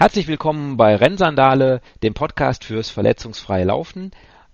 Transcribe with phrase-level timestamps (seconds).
[0.00, 4.12] Herzlich willkommen bei Rennsandale, dem Podcast fürs verletzungsfreie Laufen.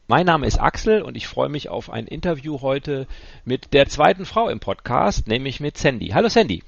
[0.09, 3.07] Mein Name ist Axel und ich freue mich auf ein Interview heute
[3.45, 6.09] mit der zweiten Frau im Podcast, nämlich mit Sandy.
[6.09, 6.65] Hallo Sandy.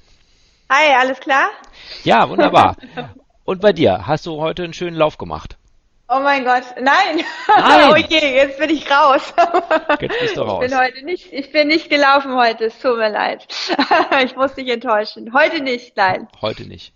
[0.71, 1.49] Hi, alles klar?
[2.05, 2.77] Ja, wunderbar.
[3.43, 5.57] Und bei dir, hast du heute einen schönen Lauf gemacht?
[6.07, 7.21] Oh mein Gott, nein.
[7.49, 7.91] Nein.
[7.91, 9.33] oh je, jetzt bin ich raus.
[9.99, 10.63] Jetzt bist du raus.
[10.63, 13.45] Ich bin heute nicht, ich bin nicht gelaufen heute, es tut mir leid.
[14.23, 15.33] ich muss dich enttäuschen.
[15.33, 16.29] Heute nicht, nein.
[16.39, 16.93] Heute nicht.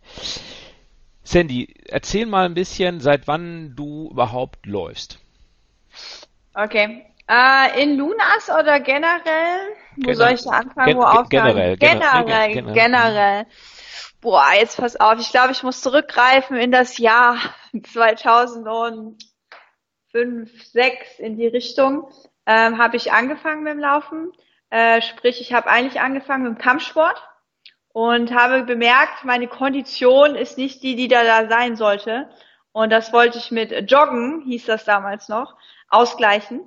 [1.23, 5.19] Sandy, erzähl mal ein bisschen, seit wann du überhaupt läufst.
[6.53, 7.05] Okay.
[7.29, 9.69] Äh, in Lunas oder generell?
[9.95, 10.87] Wo Gen- soll ich anfangen?
[10.87, 11.29] gen- Wo aufhören?
[11.29, 12.73] generell, gener- Generell, gen- generell.
[12.73, 13.45] generell.
[14.21, 15.19] Boah, jetzt pass auf.
[15.19, 17.37] Ich glaube, ich muss zurückgreifen in das Jahr
[17.91, 19.17] 2005,
[20.71, 22.09] 6 in die Richtung.
[22.45, 24.31] Ähm, habe ich angefangen mit dem Laufen.
[24.69, 27.21] Äh, sprich, ich habe eigentlich angefangen mit dem Kampfsport
[27.93, 32.27] und habe bemerkt, meine Kondition ist nicht die, die da, da sein sollte.
[32.71, 35.55] Und das wollte ich mit Joggen, hieß das damals noch,
[35.89, 36.61] ausgleichen.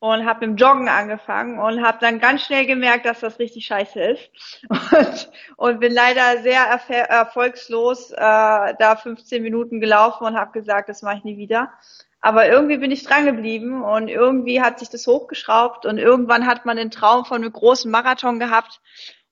[0.00, 3.64] Und habe mit dem Joggen angefangen und habe dann ganz schnell gemerkt, dass das richtig
[3.64, 4.30] scheiße ist.
[4.68, 10.90] Und, und bin leider sehr erfe- erfolgslos äh, da 15 Minuten gelaufen und habe gesagt,
[10.90, 11.72] das mache ich nie wieder.
[12.20, 16.66] Aber irgendwie bin ich dran geblieben und irgendwie hat sich das hochgeschraubt und irgendwann hat
[16.66, 18.80] man den Traum von einem großen Marathon gehabt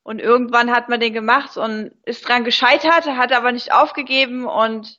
[0.03, 4.99] und irgendwann hat man den gemacht und ist dran gescheitert, hat aber nicht aufgegeben und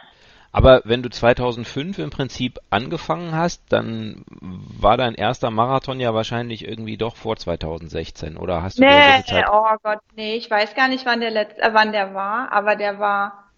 [0.55, 6.65] Aber wenn du 2005 im Prinzip angefangen hast, dann war dein erster Marathon ja wahrscheinlich
[6.65, 9.47] irgendwie doch vor 2016, oder hast du Nee, Zeit?
[9.51, 12.77] oh Gott, nee, ich weiß gar nicht, wann der letzte, äh, wann der war, aber
[12.77, 13.51] der war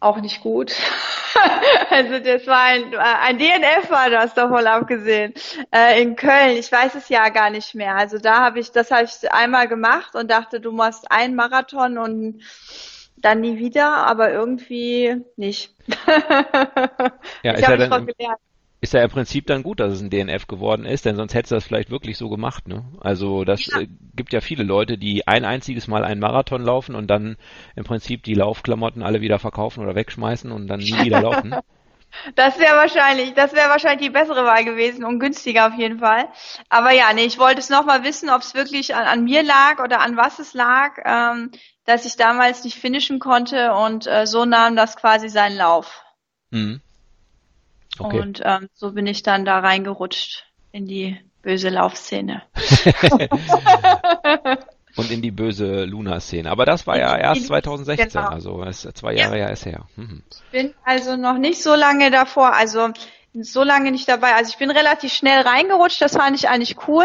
[0.00, 0.72] auch nicht gut.
[1.90, 5.34] Also das war ein, äh, ein DNF war das davon abgesehen.
[5.70, 7.94] Äh, in Köln, ich weiß es ja gar nicht mehr.
[7.94, 11.98] Also da habe ich, das habe ich einmal gemacht und dachte, du machst einen Marathon
[11.98, 12.42] und
[13.26, 15.74] dann nie wieder, aber irgendwie nicht.
[17.42, 18.38] Ja, Ich ist ja dann gelernt.
[18.82, 21.52] Ist ja im Prinzip dann gut, dass es ein DNF geworden ist, denn sonst hättest
[21.52, 22.84] du das vielleicht wirklich so gemacht, ne?
[23.00, 23.80] Also das Ja.
[23.82, 27.36] äh, gibt ja viele Leute, die ein einziges Mal einen Marathon laufen und dann
[27.74, 31.58] im Prinzip die Laufklamotten alle wieder verkaufen oder wegschmeißen und dann nie wieder laufen.
[32.34, 36.28] Das wäre wahrscheinlich, das wäre wahrscheinlich die bessere Wahl gewesen und günstiger auf jeden Fall.
[36.70, 39.82] Aber ja, nee, ich wollte es nochmal wissen, ob es wirklich an, an mir lag
[39.82, 41.50] oder an was es lag, ähm,
[41.86, 46.02] dass ich damals nicht finishen konnte und äh, so nahm das quasi seinen Lauf.
[46.50, 46.80] Mhm.
[47.98, 48.20] Okay.
[48.20, 52.42] Und ähm, so bin ich dann da reingerutscht in die böse Laufszene.
[54.96, 56.50] Und in die böse Luna-Szene.
[56.50, 58.28] Aber das war ja erst in- 2016, genau.
[58.32, 59.24] also ist zwei Ja.
[59.24, 59.84] Jahre ja erst her.
[59.96, 60.22] Mhm.
[60.52, 62.88] bin also noch nicht so lange davor, also
[63.34, 64.34] so lange nicht dabei.
[64.34, 67.04] Also ich bin relativ schnell reingerutscht, das fand ich eigentlich cool.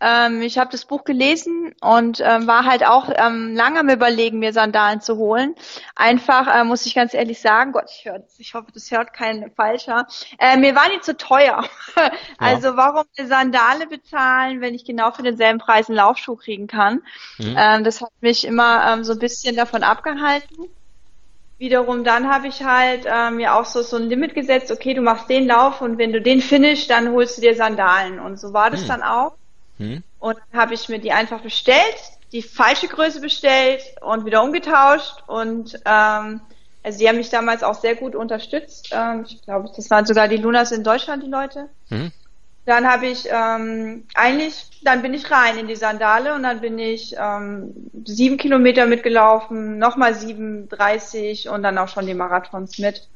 [0.00, 4.38] Ähm, ich habe das Buch gelesen und ähm, war halt auch ähm, lange am Überlegen,
[4.38, 5.54] mir Sandalen zu holen.
[5.96, 9.50] Einfach, äh, muss ich ganz ehrlich sagen, Gott, ich, hör, ich hoffe, das hört kein
[9.56, 10.06] Falscher.
[10.38, 11.64] Äh, mir waren die zu teuer.
[12.38, 17.02] also warum eine Sandale bezahlen, wenn ich genau für denselben Preis einen Laufschuh kriegen kann?
[17.38, 17.56] Mhm.
[17.58, 20.68] Ähm, das hat mich immer ähm, so ein bisschen davon abgehalten.
[21.58, 25.02] Wiederum dann habe ich halt ähm, mir auch so, so ein Limit gesetzt, okay, du
[25.02, 28.20] machst den Lauf und wenn du den finish, dann holst du dir Sandalen.
[28.20, 28.88] Und so war das Hm.
[28.88, 29.36] dann auch.
[29.78, 30.02] Mhm.
[30.18, 31.96] Und habe ich mir die einfach bestellt,
[32.32, 35.22] die falsche Größe bestellt und wieder umgetauscht.
[35.26, 36.40] Und ähm,
[36.82, 38.90] also die haben mich damals auch sehr gut unterstützt.
[38.92, 41.68] Ähm, ich glaube, das waren sogar die Lunas in Deutschland, die Leute.
[41.90, 42.12] Mhm.
[42.66, 46.78] Dann habe ich ähm, eigentlich, dann bin ich rein in die Sandale und dann bin
[46.78, 47.72] ich ähm,
[48.04, 53.08] sieben Kilometer mitgelaufen, nochmal 37 und dann auch schon die Marathons mit.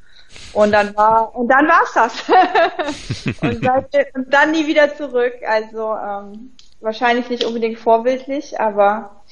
[0.53, 2.23] Und dann war und dann war's das.
[3.41, 5.33] und, seit, und dann nie wieder zurück.
[5.47, 9.23] Also ähm, wahrscheinlich nicht unbedingt vorbildlich, aber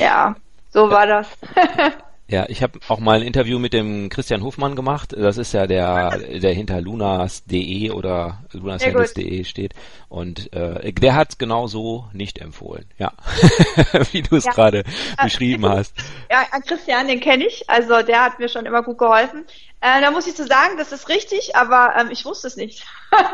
[0.00, 0.34] ja,
[0.70, 1.28] so war das.
[2.30, 5.14] Ja, ich habe auch mal ein Interview mit dem Christian Hofmann gemacht.
[5.16, 9.72] Das ist ja der, der hinter lunas.de oder lunashandles.de steht.
[10.10, 12.84] Und äh, der hat es genau so nicht empfohlen.
[12.98, 13.12] Ja,
[14.12, 14.52] wie du es ja.
[14.52, 14.84] gerade
[15.22, 15.94] beschrieben hast.
[16.30, 17.68] Ja, Christian, den kenne ich.
[17.70, 19.46] Also der hat mir schon immer gut geholfen.
[19.80, 22.56] Äh, da muss ich zu so sagen, das ist richtig, aber ähm, ich wusste es
[22.56, 22.84] nicht.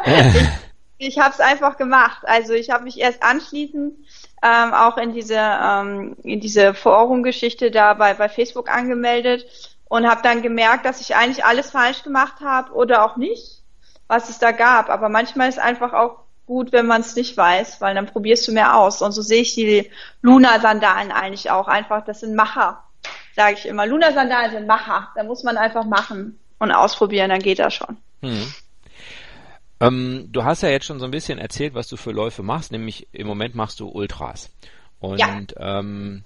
[0.07, 0.49] ich
[0.99, 2.23] ich habe es einfach gemacht.
[2.25, 3.95] Also ich habe mich erst anschließend
[4.43, 9.47] ähm, auch in diese, ähm, in diese Forum-Geschichte da bei, bei Facebook angemeldet
[9.87, 13.63] und habe dann gemerkt, dass ich eigentlich alles falsch gemacht habe oder auch nicht,
[14.07, 14.91] was es da gab.
[14.91, 18.53] Aber manchmal ist einfach auch gut, wenn man es nicht weiß, weil dann probierst du
[18.53, 19.03] mehr aus.
[19.03, 19.91] Und so sehe ich die
[20.23, 21.69] Luna-Sandalen eigentlich auch.
[21.69, 22.83] Einfach, das sind Macher,
[23.35, 23.87] sage ich immer.
[23.87, 25.09] Luna-Sandalen sind Macher.
[25.15, 27.97] Da muss man einfach machen und ausprobieren, dann geht das schon.
[28.23, 28.53] Hm.
[29.81, 32.73] Ähm, du hast ja jetzt schon so ein bisschen erzählt, was du für Läufe machst,
[32.73, 34.53] nämlich im Moment machst du Ultras.
[35.01, 35.43] Und ja.
[35.59, 36.25] ähm,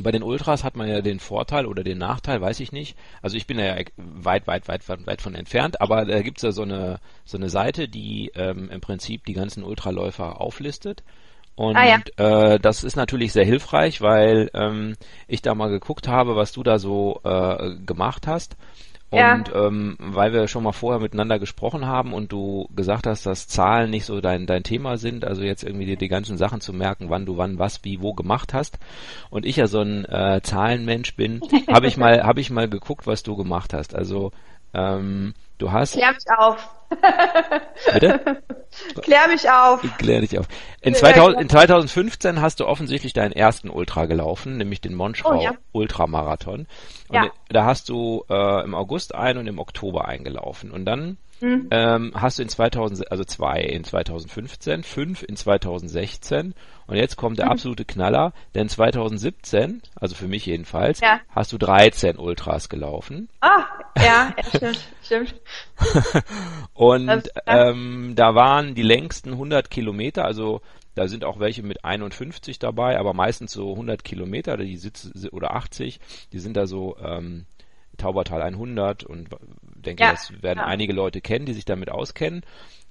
[0.00, 2.96] bei den Ultras hat man ja den Vorteil oder den Nachteil, weiß ich nicht.
[3.20, 6.42] Also ich bin ja weit, weit, weit, weit, weit von entfernt, aber da gibt es
[6.42, 11.02] ja so eine, so eine Seite, die ähm, im Prinzip die ganzen Ultraläufer auflistet.
[11.54, 12.54] Und ah, ja.
[12.54, 14.96] äh, das ist natürlich sehr hilfreich, weil ähm,
[15.28, 18.56] ich da mal geguckt habe, was du da so äh, gemacht hast.
[19.12, 19.66] Und ja.
[19.66, 23.90] ähm, weil wir schon mal vorher miteinander gesprochen haben und du gesagt hast, dass Zahlen
[23.90, 27.10] nicht so dein, dein Thema sind, also jetzt irgendwie die, die ganzen Sachen zu merken,
[27.10, 28.78] wann du wann was wie wo gemacht hast
[29.28, 33.06] und ich ja so ein äh, Zahlenmensch bin, habe ich mal habe ich mal geguckt,
[33.06, 33.94] was du gemacht hast.
[33.94, 34.32] Also
[34.74, 35.92] ähm, du hast.
[35.92, 36.68] Klär mich auf.
[37.92, 38.42] Bitte?
[39.02, 39.84] Klär mich auf.
[39.84, 40.46] Ich klär dich auf.
[40.80, 45.42] In, 2000, in 2015 hast du offensichtlich deinen ersten Ultra gelaufen, nämlich den Monschrau oh,
[45.42, 45.52] ja.
[45.72, 46.66] Ultramarathon.
[47.08, 47.30] Und ja.
[47.48, 50.70] da hast du äh, im August ein und im Oktober eingelaufen.
[50.70, 51.68] Und dann mhm.
[51.70, 56.54] ähm, hast du in 2000, also zwei in 2015, fünf in 2016
[56.92, 57.52] und jetzt kommt der mhm.
[57.52, 61.20] absolute Knaller, denn 2017, also für mich jedenfalls, ja.
[61.30, 63.30] hast du 13 Ultras gelaufen.
[63.40, 63.64] Ah,
[63.96, 65.40] ja, ja stimmt, stimmt.
[66.74, 70.60] und ähm, da waren die längsten 100 Kilometer, also
[70.94, 75.54] da sind auch welche mit 51 dabei, aber meistens so 100 Kilometer die sitzen, oder
[75.56, 75.98] 80,
[76.34, 77.46] die sind da so ähm,
[77.96, 79.30] Taubertal 100 und
[79.62, 80.66] denke, ja, das werden ja.
[80.66, 82.42] einige Leute kennen, die sich damit auskennen.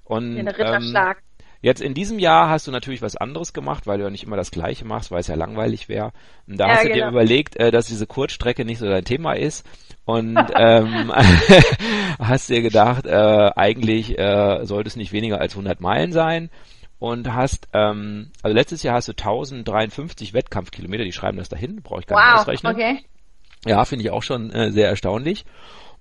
[0.02, 1.18] Und, Ritterschlag.
[1.18, 1.22] Ähm,
[1.62, 4.36] Jetzt in diesem Jahr hast du natürlich was anderes gemacht, weil du ja nicht immer
[4.36, 6.12] das Gleiche machst, weil es ja langweilig wäre.
[6.48, 7.06] Und da ja, hast du genau.
[7.06, 9.64] dir überlegt, äh, dass diese Kurzstrecke nicht so dein Thema ist.
[10.04, 11.12] Und ähm,
[12.18, 16.50] hast dir gedacht, äh, eigentlich äh, sollte es nicht weniger als 100 Meilen sein.
[16.98, 22.00] Und hast, ähm, also letztes Jahr hast du 1053 Wettkampfkilometer, die schreiben das dahin, brauche
[22.00, 22.74] ich gar wow, nicht ausrechnen.
[22.74, 22.98] Okay.
[23.66, 25.44] Ja, finde ich auch schon äh, sehr erstaunlich.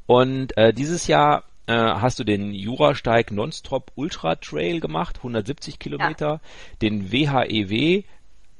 [0.07, 6.41] Und äh, dieses Jahr hast du den Jurasteig Nonstop Ultra Trail gemacht, 170 Kilometer, ja.
[6.81, 8.03] den WHEW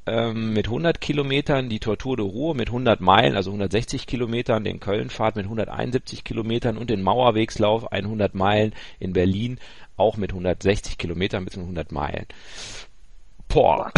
[0.08, 4.80] ähm, mit 100 Kilometern, die Tortur de Ruhr mit 100 Meilen, also 160 Kilometern, den
[4.80, 9.60] Kölnfahrt mit 171 Kilometern und den Mauerwegslauf 100 Meilen in Berlin
[9.98, 11.62] auch mit 160 Kilometern bzw.
[11.62, 12.26] 100 Meilen.
[13.54, 13.92] Boah.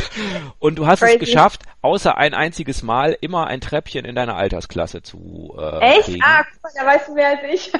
[0.58, 1.14] und du hast Crazy.
[1.14, 6.04] es geschafft, außer ein einziges Mal immer ein Treppchen in deiner Altersklasse zu äh, Echt?
[6.04, 6.22] Kriegen.
[6.24, 6.44] Ah,
[6.74, 7.72] da weißt du mehr als ich.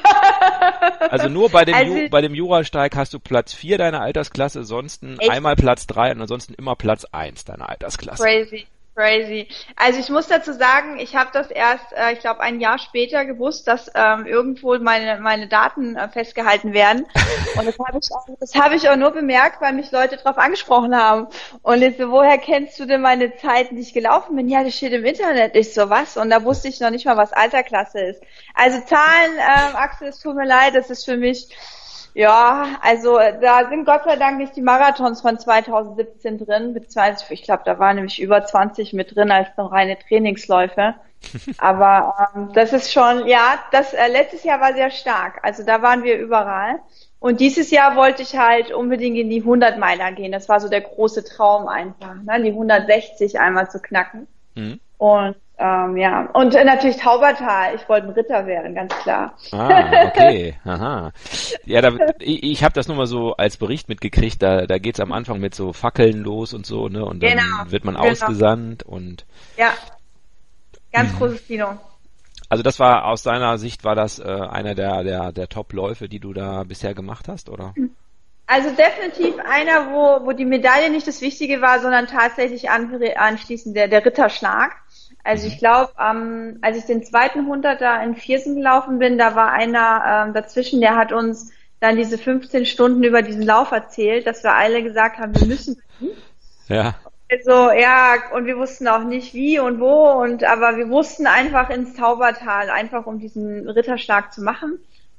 [1.10, 4.60] also nur bei dem, also, Ju bei dem Jurasteig hast du Platz 4 deiner Altersklasse,
[4.60, 5.30] ansonsten echt?
[5.30, 8.22] einmal Platz 3 und ansonsten immer Platz 1 deiner Altersklasse.
[8.22, 8.66] Crazy.
[8.96, 9.46] Crazy.
[9.76, 13.26] Also ich muss dazu sagen, ich habe das erst, äh, ich glaube, ein Jahr später
[13.26, 17.04] gewusst, dass ähm, irgendwo meine meine Daten äh, festgehalten werden.
[17.58, 20.38] Und das habe ich, auch, das habe ich auch nur bemerkt, weil mich Leute darauf
[20.38, 21.26] angesprochen haben.
[21.60, 24.48] Und ich so, woher kennst du denn meine Zeiten, die ich gelaufen bin?
[24.48, 25.56] Ja, das steht im Internet.
[25.56, 26.16] Ich so, was?
[26.16, 28.22] Und da wusste ich noch nicht mal, was Alterklasse ist.
[28.54, 31.48] Also Zahlen, ähm, Axel, es tut mir leid, das ist für mich
[32.16, 37.42] ja, also da sind Gott sei Dank nicht die Marathons von 2017 drin, beziehungsweise ich
[37.42, 40.94] glaube, da waren nämlich über 20 mit drin als noch reine Trainingsläufe.
[41.58, 45.40] Aber ähm, das ist schon, ja, das äh, letztes Jahr war sehr stark.
[45.42, 46.76] Also da waren wir überall.
[47.20, 50.32] Und dieses Jahr wollte ich halt unbedingt in die 100 Meiler gehen.
[50.32, 52.42] Das war so der große Traum einfach, ne?
[52.42, 54.26] die 160 einmal zu knacken.
[54.54, 54.80] Mhm.
[54.96, 57.74] Und ähm, ja, und äh, natürlich Taubertal.
[57.76, 59.34] Ich wollte ein Ritter werden, ganz klar.
[59.52, 60.54] Ah, okay.
[60.64, 61.12] Aha.
[61.64, 64.42] Ja, da, ich, ich habe das nur mal so als Bericht mitgekriegt.
[64.42, 67.04] Da, da geht's am Anfang mit so Fackeln los und so, ne?
[67.04, 68.06] Und dann genau, wird man genau.
[68.06, 69.24] ausgesandt und.
[69.56, 69.72] Ja.
[70.92, 71.18] Ganz mhm.
[71.18, 71.78] großes Kino.
[72.48, 76.20] Also das war aus deiner Sicht war das äh, einer der der der Top-Läufe, die
[76.20, 77.74] du da bisher gemacht hast, oder?
[78.46, 83.88] Also definitiv einer, wo wo die Medaille nicht das Wichtige war, sondern tatsächlich anschließend der
[83.88, 84.76] der Ritterschlag.
[85.26, 89.50] Also ich glaube, ähm, als ich den zweiten Hunderter in Viersen gelaufen bin, da war
[89.50, 94.44] einer ähm, dazwischen, der hat uns dann diese 15 Stunden über diesen Lauf erzählt, dass
[94.44, 95.82] wir alle gesagt haben, wir müssen.
[96.68, 96.94] Ja.
[97.28, 101.70] Also ja, und wir wussten auch nicht wie und wo und aber wir wussten einfach
[101.70, 104.78] ins Taubertal, einfach um diesen Ritterschlag zu machen.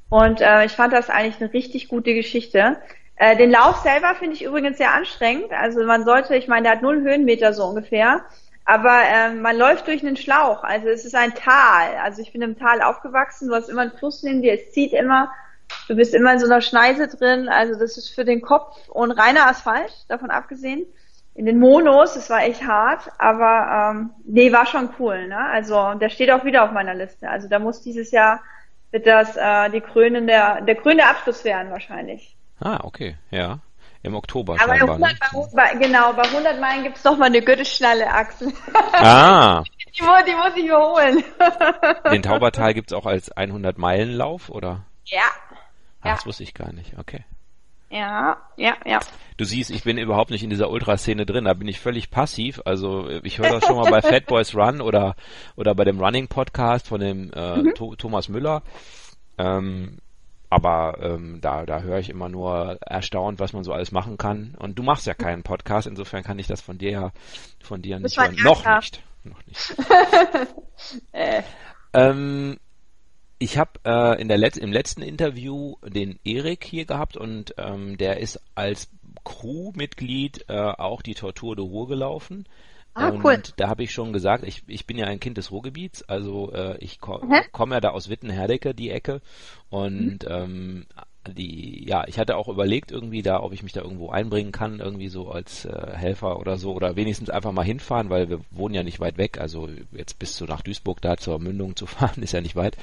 [0.10, 2.78] Und äh, ich fand das eigentlich eine richtig gute Geschichte.
[3.18, 5.52] Äh, den Lauf selber finde ich übrigens sehr anstrengend.
[5.52, 8.22] Also man sollte, ich meine, der hat null Höhenmeter so ungefähr,
[8.68, 10.64] aber äh, man läuft durch einen Schlauch.
[10.64, 11.96] Also es ist ein Tal.
[12.04, 14.94] Also ich bin im Tal aufgewachsen, du hast immer einen Fluss neben dir, es zieht
[14.94, 15.32] immer.
[15.88, 17.50] Du bist immer in so einer Schneise drin.
[17.50, 20.86] Also das ist für den Kopf und reiner Asphalt, davon abgesehen
[21.38, 25.38] in den Monos, es war echt hart, aber ähm, nee, war schon cool, ne?
[25.38, 27.30] Also der steht auch wieder auf meiner Liste.
[27.30, 28.42] Also da muss dieses Jahr
[28.90, 32.36] wird das äh, die Krönen der der grüne Abschluss werden wahrscheinlich.
[32.60, 33.60] Ah, okay, ja.
[34.04, 34.96] Im Oktober aber scheinbar.
[34.96, 35.48] 100, ne?
[35.54, 38.54] bei, genau, bei 100 Meilen gibt's noch mal eine Gürtelschnalle, Axel.
[38.94, 41.24] Ah, die, die muss ich mir holen.
[42.12, 44.84] den Taubertal gibt's auch als 100-Meilen-Lauf, oder?
[45.06, 45.22] ja,
[46.02, 46.16] Ah, Ja.
[46.16, 47.24] Das wusste ich gar nicht, okay.
[47.90, 49.00] ja, ja, ja.
[49.38, 52.62] Du siehst, ich bin überhaupt nicht in dieser Ultraszene drin, da bin ich völlig passiv.
[52.66, 55.16] Also ich höre das schon mal bei Fat Boys Run oder,
[55.56, 57.74] oder bei dem Running Podcast von dem äh, Mhm.
[57.76, 58.62] Tho- Thomas Müller.
[59.38, 60.00] Ähm,
[60.50, 64.56] aber ähm, da, da höre ich immer nur erstaunt, was man so alles machen kann.
[64.60, 67.12] Und du machst ja keinen Podcast, insofern kann ich das von dir ja
[67.62, 68.36] von dir nicht hören.
[68.44, 69.04] Noch nicht.
[69.24, 69.76] Noch nicht.
[71.12, 71.42] Äh,
[71.94, 72.60] Ähm,
[73.40, 77.98] ich habe äh, in der Letz im letzten Interview den Erik hier gehabt und ähm,
[77.98, 78.90] der ist als
[79.24, 82.48] Crewmitglied äh, auch die Tortur de Ruhr gelaufen.
[83.00, 83.42] Ah, und cool.
[83.58, 86.78] da habe ich schon gesagt, ich, ich bin ja ein Kind des Ruhrgebiets, also äh,
[86.80, 87.42] ich ko Mhm.
[87.52, 89.22] komme ja da aus Wittenherdecke, die Ecke.
[89.70, 90.86] Und ähm,
[91.28, 94.80] die, ja, ich hatte auch überlegt irgendwie da, ob ich mich da irgendwo einbringen kann,
[94.80, 98.74] irgendwie so als äh, Helfer oder so, oder wenigstens einfach mal hinfahren, weil wir wohnen
[98.74, 102.24] ja nicht weit weg, also jetzt bis zu nach Duisburg da zur Mündung zu fahren,
[102.24, 102.78] ist ja nicht weit.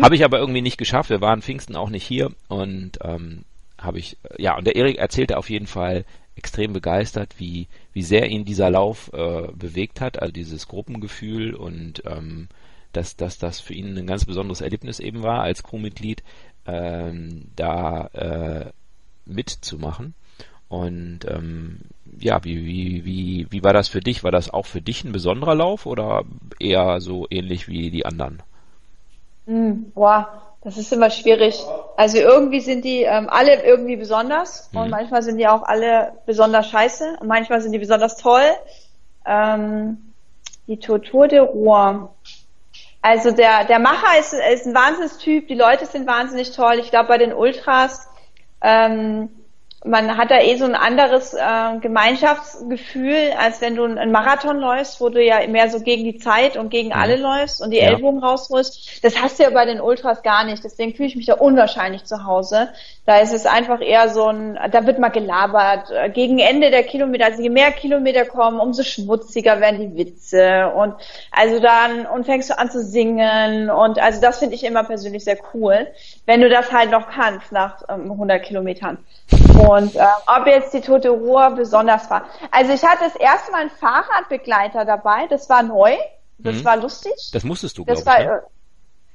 [0.00, 3.44] Habe ich aber irgendwie nicht geschafft, wir waren Pfingsten auch nicht hier und ähm,
[3.78, 6.04] habe ich, ja, und der Erik erzählte auf jeden Fall
[6.36, 12.02] extrem begeistert, wie, wie sehr ihn dieser Lauf äh, bewegt hat, also dieses Gruppengefühl und
[12.06, 12.48] ähm,
[12.92, 16.22] dass, dass das für ihn ein ganz besonderes Erlebnis eben war, als Crewmitglied
[16.66, 18.70] ähm, da äh,
[19.24, 20.14] mitzumachen.
[20.68, 21.80] Und ähm,
[22.18, 24.24] ja, wie, wie, wie, wie war das für dich?
[24.24, 26.24] War das auch für dich ein besonderer Lauf oder
[26.58, 28.42] eher so ähnlich wie die anderen?
[29.46, 31.56] Hm, boah, das ist immer schwierig.
[31.96, 34.90] Also irgendwie sind die ähm, alle irgendwie besonders und Mhm.
[34.90, 38.50] manchmal sind die auch alle besonders scheiße und manchmal sind die besonders toll.
[39.24, 40.12] Ähm,
[40.66, 42.14] die Tortur de Ruhr.
[43.00, 46.78] Also der, der Macher ist, ist ein Wahnsinnstyp, die Leute sind wahnsinnig toll.
[46.80, 48.08] Ich glaube bei den Ultras,
[48.60, 49.30] ähm,
[49.86, 55.00] man hat da eh so ein anderes äh, Gemeinschaftsgefühl, als wenn du einen Marathon läufst,
[55.00, 56.94] wo du ja mehr so gegen die Zeit und gegen Mhm.
[56.94, 57.90] alle läufst und die Ja.
[57.90, 59.04] Ellbogen rausholst.
[59.04, 60.64] Das hast du ja bei den Ultras gar nicht.
[60.64, 62.68] Deswegen fühle ich mich da unwahrscheinlich zu Hause.
[63.04, 65.90] Da ist es einfach eher so ein, da wird mal gelabert.
[65.90, 70.70] Äh, Gegen Ende der Kilometer, also je mehr Kilometer kommen, umso schmutziger werden die Witze
[70.74, 70.94] und
[71.30, 75.24] also dann und fängst du an zu singen und also das finde ich immer persönlich
[75.24, 75.86] sehr cool,
[76.26, 78.98] wenn du das halt noch kannst nach ähm, 100 Kilometern.
[79.68, 82.24] Und äh, ob jetzt die Tote Ruhr besonders war.
[82.50, 85.96] Also ich hatte das erste Mal einen Fahrradbegleiter dabei, das war neu,
[86.38, 86.64] das Mhm.
[86.64, 87.14] war lustig.
[87.32, 88.06] Das musstest du, glaube ich.
[88.06, 88.24] war, Ne?
[88.24, 88.40] äh,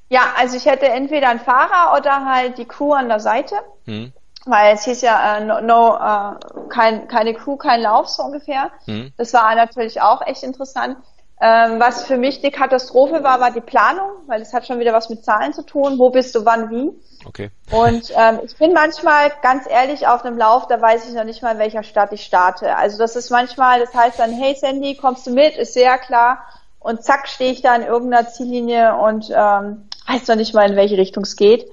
[0.10, 4.12] ja, also ich hätte entweder einen Fahrer oder halt die Crew an der Seite, Hm,
[4.46, 8.72] weil es hieß ja äh, no, no äh, kein, keine Crew, kein Lauf so ungefähr.
[8.86, 10.98] hm, Das war natürlich auch echt interessant.
[11.44, 14.94] Ähm, was für mich die Katastrophe war, war die Planung, weil es hat schon wieder
[14.94, 15.98] was mit Zahlen zu tun.
[15.98, 16.92] Wo bist du, wann, wie?
[17.26, 17.50] okay.
[17.72, 21.42] Und ähm, ich bin manchmal ganz ehrlich auf einem Lauf, da weiß ich noch nicht
[21.42, 22.76] mal, in welcher Stadt ich starte.
[22.76, 25.56] Also das ist manchmal, das heißt dann, hey Sandy, kommst du mit?
[25.58, 26.46] Ist sehr klar.
[26.80, 30.76] Und zack, stehe ich da in irgendeiner Ziellinie und ähm, weiß noch nicht mal, in
[30.76, 31.66] welche Richtung es geht.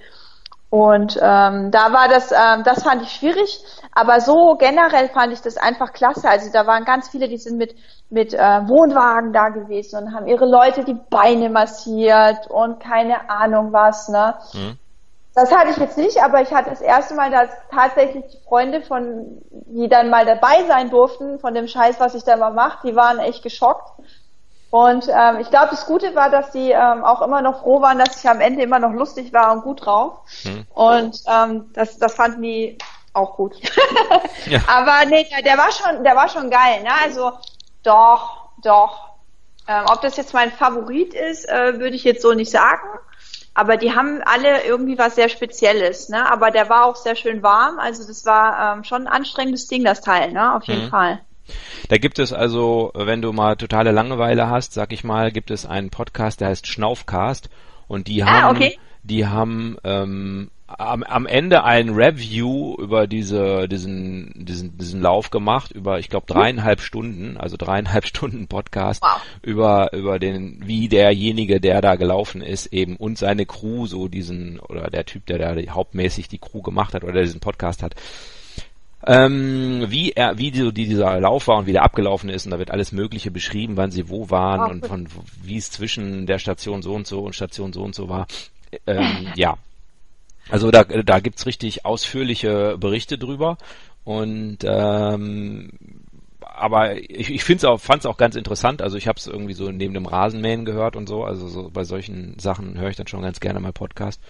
[0.71, 3.61] Und ähm, da war das, ähm, das fand ich schwierig,
[3.99, 6.28] aber so generell fand ich das einfach klasse.
[6.28, 7.75] Also da waren ganz viele, die sind mit
[8.11, 13.73] mit äh, Wohnwagen da gewesen und haben ihre Leute die Beine massiert und keine Ahnung
[13.73, 14.35] was, ne?
[14.52, 14.78] Hm.
[15.35, 18.83] Das hatte ich jetzt nicht, aber ich hatte das erste Mal, dass tatsächlich die Freunde
[18.83, 22.88] von, die dann mal dabei sein durften, von dem Scheiß, was ich da mal mache,
[22.88, 23.93] die waren echt geschockt.
[24.71, 27.99] Und ähm, ich glaube, das Gute war, dass die ähm, auch immer noch froh waren,
[27.99, 30.21] dass ich am Ende immer noch lustig war und gut drauf.
[30.43, 30.67] Hm.
[30.75, 32.78] Und ähm, das, das fanden die
[33.19, 33.55] auch gut.
[34.47, 34.61] Ja.
[34.67, 36.83] Aber nee, der, der war schon, der war schon geil.
[36.83, 36.89] Ne?
[37.05, 37.33] Also
[37.83, 39.11] doch, doch.
[39.67, 42.89] Ähm, ob das jetzt mein Favorit ist, äh, würde ich jetzt so nicht sagen.
[43.53, 46.31] Aber die haben alle irgendwie was sehr Spezielles, ne?
[46.31, 47.79] Aber der war auch sehr schön warm.
[47.79, 50.55] Also das war ähm, schon ein anstrengendes Ding, das Teil, ne?
[50.55, 50.91] Auf jeden Mhm.
[50.91, 51.21] Fall.
[51.89, 55.67] Da gibt es also, wenn du mal totale Langeweile hast, sag ich mal, gibt es
[55.67, 57.51] einen Podcast, der heißt Schnaufcast
[57.89, 58.79] und die Ah, haben, okay.
[59.03, 65.73] die haben ähm, am, am Ende ein Review über diese, diesen, diesen, diesen Lauf gemacht,
[65.73, 69.21] über, ich glaube, dreieinhalb Stunden, also dreieinhalb Stunden Podcast wow.
[69.43, 74.61] über, über den, wie derjenige, der da gelaufen ist, eben und seine Crew, so diesen,
[74.61, 77.95] oder der Typ, der da hauptmäßig die Crew gemacht hat oder diesen Podcast hat,
[79.07, 82.59] ähm, wie er, wie so dieser Lauf war und wie der abgelaufen ist und da
[82.59, 85.09] wird alles Mögliche beschrieben, wann sie wo waren Ach, und von
[85.43, 88.27] wie es zwischen der Station so und so und Station so und so war.
[88.87, 89.57] Ähm, ja,
[90.49, 93.59] also da, da gibt's richtig ausführliche Berichte drüber
[94.05, 95.71] und ähm,
[96.40, 98.83] aber ich, ich finde es auch, fand es auch ganz interessant.
[98.83, 101.25] Also ich habe es irgendwie so neben dem Rasenmähen gehört und so.
[101.25, 104.21] Also so bei solchen Sachen höre ich dann schon ganz gerne mal Podcast.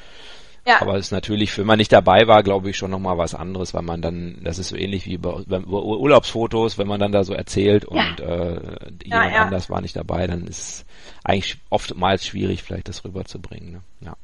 [0.67, 0.83] Ja.
[0.83, 3.73] Aber es ist natürlich, wenn man nicht dabei war, glaube ich schon nochmal was anderes,
[3.73, 7.25] weil man dann, das ist so ähnlich wie bei, bei Urlaubsfotos, wenn man dann da
[7.25, 8.27] so erzählt und ja.
[8.27, 8.61] äh,
[9.03, 9.43] jemand ja, ja.
[9.45, 10.87] anders war nicht dabei, dann ist es
[11.25, 13.73] eigentlich oftmals schwierig, vielleicht das rüberzubringen.
[13.73, 13.81] Ne?
[14.01, 14.17] Ja.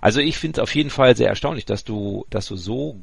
[0.00, 2.96] Also ich finde es auf jeden Fall sehr erstaunlich, dass du, dass du so,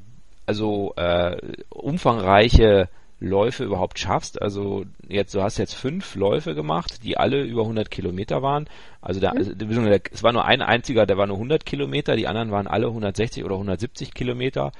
[0.45, 1.37] also äh,
[1.69, 2.89] umfangreiche
[3.19, 4.41] Läufe überhaupt schaffst.
[4.41, 8.69] Also jetzt, du hast jetzt fünf Läufe gemacht, die alle über 100 Kilometer waren.
[9.01, 9.91] Also da, mhm.
[10.11, 13.43] es war nur ein einziger, der war nur 100 Kilometer, die anderen waren alle 160
[13.43, 14.71] oder 170 Kilometer.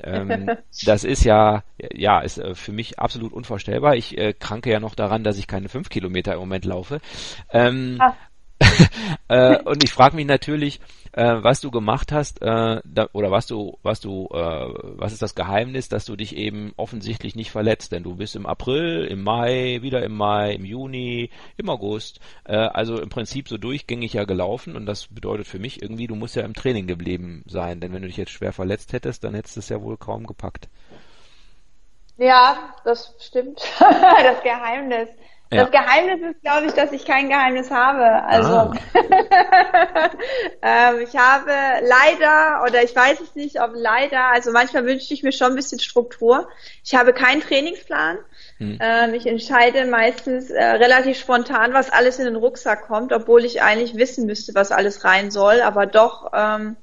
[0.00, 0.50] Ähm,
[0.84, 3.96] das ist ja, ja, ist äh, für mich absolut unvorstellbar.
[3.96, 7.00] Ich äh, kranke ja noch daran, dass ich keine fünf Kilometer im Moment laufe.
[7.50, 8.14] Ähm, ah.
[9.28, 10.80] äh, und ich frage mich natürlich,
[11.12, 15.22] äh, was du gemacht hast, äh, da, oder was du, was du, äh, was ist
[15.22, 19.22] das Geheimnis, dass du dich eben offensichtlich nicht verletzt, denn du bist im April, im
[19.22, 24.24] Mai, wieder im Mai, im Juni, im August, äh, also im Prinzip so durchgängig ja
[24.24, 27.92] gelaufen und das bedeutet für mich irgendwie, du musst ja im Training geblieben sein, denn
[27.92, 30.68] wenn du dich jetzt schwer verletzt hättest, dann hättest du es ja wohl kaum gepackt.
[32.16, 33.62] Ja, das stimmt.
[33.78, 35.08] das Geheimnis.
[35.50, 35.64] Ja.
[35.64, 38.22] Das Geheimnis ist, glaube ich, dass ich kein Geheimnis habe.
[38.24, 38.74] Also ah.
[40.62, 41.50] ähm, ich habe
[41.86, 45.56] leider, oder ich weiß es nicht, ob leider, also manchmal wünsche ich mir schon ein
[45.56, 46.48] bisschen Struktur.
[46.84, 48.18] Ich habe keinen Trainingsplan.
[48.58, 48.78] Hm.
[48.78, 53.62] Ähm, ich entscheide meistens äh, relativ spontan, was alles in den Rucksack kommt, obwohl ich
[53.62, 55.62] eigentlich wissen müsste, was alles rein soll.
[55.62, 56.76] Aber doch, ähm,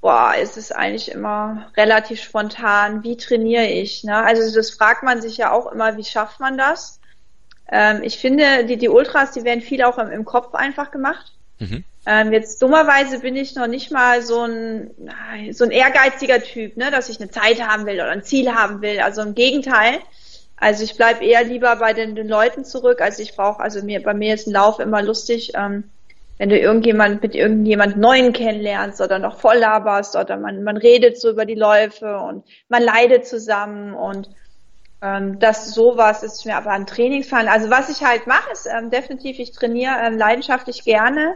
[0.00, 3.02] boah, ist es eigentlich immer relativ spontan.
[3.02, 4.02] Wie trainiere ich?
[4.02, 4.16] Ne?
[4.16, 6.99] Also das fragt man sich ja auch immer, wie schafft man das?
[7.70, 11.32] Ähm, ich finde, die, die Ultras, die werden viel auch im, im Kopf einfach gemacht.
[11.58, 11.84] Mhm.
[12.06, 14.90] Ähm, jetzt dummerweise bin ich noch nicht mal so ein,
[15.52, 18.80] so ein ehrgeiziger Typ, ne, dass ich eine Zeit haben will oder ein Ziel haben
[18.80, 19.00] will.
[19.00, 19.98] Also im Gegenteil.
[20.56, 23.00] Also ich bleib eher lieber bei den, den Leuten zurück.
[23.00, 25.84] Also ich brauche, also mir, bei mir ist ein Lauf immer lustig, ähm,
[26.38, 31.20] wenn du irgendjemand mit irgendjemand Neuen kennenlernst oder noch voll laberst oder man, man redet
[31.20, 34.30] so über die Läufe und man leidet zusammen und
[35.02, 37.48] ähm, das sowas ist mir aber ein Trainingsfall.
[37.48, 41.34] Also was ich halt mache, ist ähm, definitiv, ich trainiere ähm, leidenschaftlich gerne.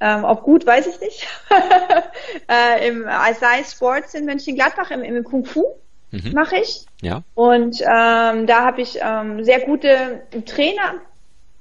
[0.00, 1.26] Ähm, ob gut, weiß ich nicht.
[2.48, 5.64] äh, Im Asai Sports in Mönchengladbach im, im Kung Fu
[6.10, 6.32] mhm.
[6.32, 6.86] mache ich.
[7.00, 7.22] Ja.
[7.34, 10.94] Und ähm, da habe ich ähm, sehr gute Trainer,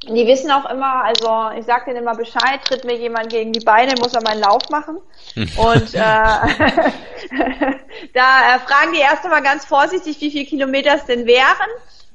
[0.03, 3.63] die wissen auch immer, also ich sage denen immer Bescheid, tritt mir jemand gegen die
[3.63, 4.97] Beine, muss er meinen Lauf machen.
[5.36, 5.97] Und äh,
[8.13, 11.69] da äh, fragen die erst einmal ganz vorsichtig, wie viele Kilometer es denn wären.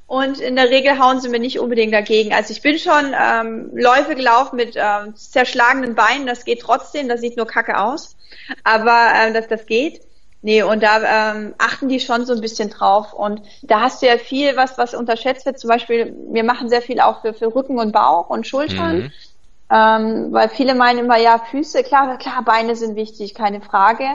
[0.07, 2.33] Und in der Regel hauen sie mir nicht unbedingt dagegen.
[2.33, 7.21] Also ich bin schon ähm, Läufe gelaufen mit ähm, zerschlagenen Beinen, das geht trotzdem, das
[7.21, 8.15] sieht nur kacke aus.
[8.63, 10.01] Aber ähm, dass das geht.
[10.45, 13.13] Nee, und da ähm, achten die schon so ein bisschen drauf.
[13.13, 15.57] Und da hast du ja viel, was, was unterschätzt wird.
[15.57, 18.97] Zum Beispiel, wir machen sehr viel auch für, für Rücken und Bauch und Schultern.
[18.97, 19.11] Mhm.
[19.71, 24.05] Ähm, weil viele meinen immer, ja, Füße, klar, klar, Beine sind wichtig, keine Frage.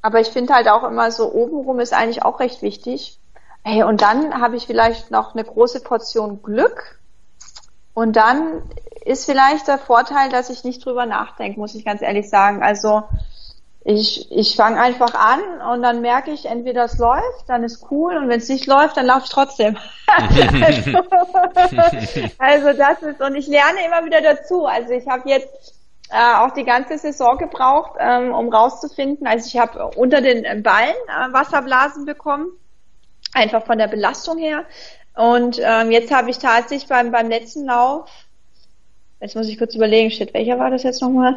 [0.00, 3.18] Aber ich finde halt auch immer so, obenrum ist eigentlich auch recht wichtig.
[3.62, 6.98] Hey, und dann habe ich vielleicht noch eine große Portion Glück.
[7.92, 8.62] Und dann
[9.04, 12.62] ist vielleicht der Vorteil, dass ich nicht drüber nachdenke, muss ich ganz ehrlich sagen.
[12.62, 13.02] Also
[13.82, 15.40] ich, ich fange einfach an
[15.72, 18.96] und dann merke ich, entweder es läuft, dann ist cool und wenn es nicht läuft,
[18.96, 19.78] dann laufe ich trotzdem.
[20.06, 20.90] also,
[22.38, 24.66] also, das ist, und ich lerne immer wieder dazu.
[24.66, 25.74] Also ich habe jetzt
[26.10, 29.26] äh, auch die ganze Saison gebraucht, ähm, um rauszufinden.
[29.26, 32.48] Also ich habe unter den Ballen äh, Wasserblasen bekommen,
[33.32, 34.64] einfach von der Belastung her.
[35.16, 38.10] Und ähm, jetzt habe ich tatsächlich beim, beim letzten Lauf
[39.20, 41.36] Jetzt muss ich kurz überlegen, shit, welcher war das jetzt nochmal?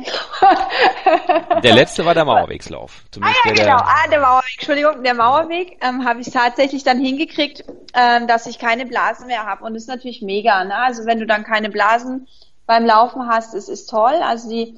[1.63, 3.03] der letzte war der Mauerwegslauf.
[3.11, 6.85] Zumindest ah ja, genau, der, ah, der Mauerweg, Entschuldigung, der Mauerweg ähm, habe ich tatsächlich
[6.85, 9.65] dann hingekriegt, ähm, dass ich keine Blasen mehr habe.
[9.65, 10.77] Und das ist natürlich mega, ne?
[10.77, 12.29] Also wenn du dann keine Blasen
[12.65, 14.15] beim Laufen hast, es ist toll.
[14.23, 14.77] Also die,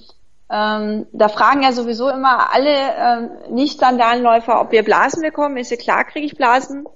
[0.50, 5.58] ähm, da fragen ja sowieso immer alle ähm, Nicht-Sandalenläufer, ob wir Blasen bekommen.
[5.58, 6.88] Ist ja klar, kriege ich Blasen.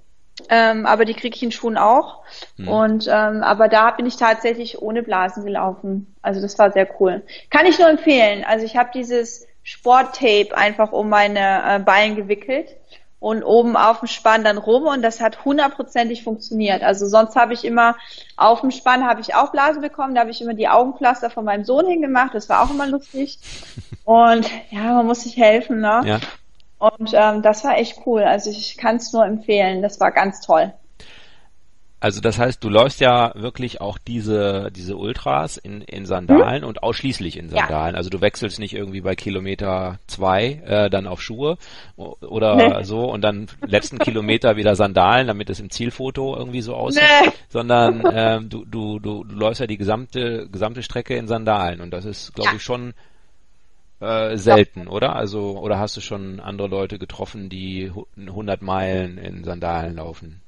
[0.50, 2.24] Ähm, aber die kriege ich in Schuhen auch.
[2.58, 2.68] Mhm.
[2.68, 6.16] Und ähm, aber da bin ich tatsächlich ohne Blasen gelaufen.
[6.22, 7.24] Also das war sehr cool.
[7.50, 8.44] Kann ich nur empfehlen.
[8.48, 12.76] Also ich habe dieses Sporttape einfach um meine äh, Beine gewickelt
[13.20, 16.84] und oben auf dem Spann dann rum und das hat hundertprozentig funktioniert.
[16.84, 17.96] Also sonst habe ich immer
[18.38, 21.44] auf dem Spann habe ich auch Blasen bekommen, da habe ich immer die Augenpflaster von
[21.44, 23.38] meinem Sohn hingemacht, das war auch immer lustig.
[24.06, 26.02] Und ja, man muss sich helfen, ne?
[26.06, 26.20] Ja.
[26.80, 28.24] Und ähm, das war echt cool.
[28.24, 29.82] Also ich kann es nur empfehlen.
[29.82, 30.74] Das war ganz toll.
[32.02, 36.70] Also das heißt, du läufst ja wirklich auch diese, diese Ultras in, in Sandalen hm?
[36.70, 37.94] und ausschließlich in Sandalen.
[37.94, 37.98] Ja.
[37.98, 41.58] Also du wechselst nicht irgendwie bei Kilometer zwei äh, dann auf Schuhe
[41.98, 42.84] oder nee.
[42.84, 47.32] so und dann letzten Kilometer wieder Sandalen, damit es im Zielfoto irgendwie so aussieht, nee.
[47.50, 51.92] sondern ähm, du, du, du, du läufst ja die gesamte, gesamte Strecke in Sandalen und
[51.92, 52.56] das ist, glaube ja.
[52.56, 52.94] ich, schon
[54.00, 54.90] äh, selten, ja.
[54.90, 55.16] oder?
[55.16, 60.42] Also, oder hast du schon andere Leute getroffen, die 100 Meilen in Sandalen laufen?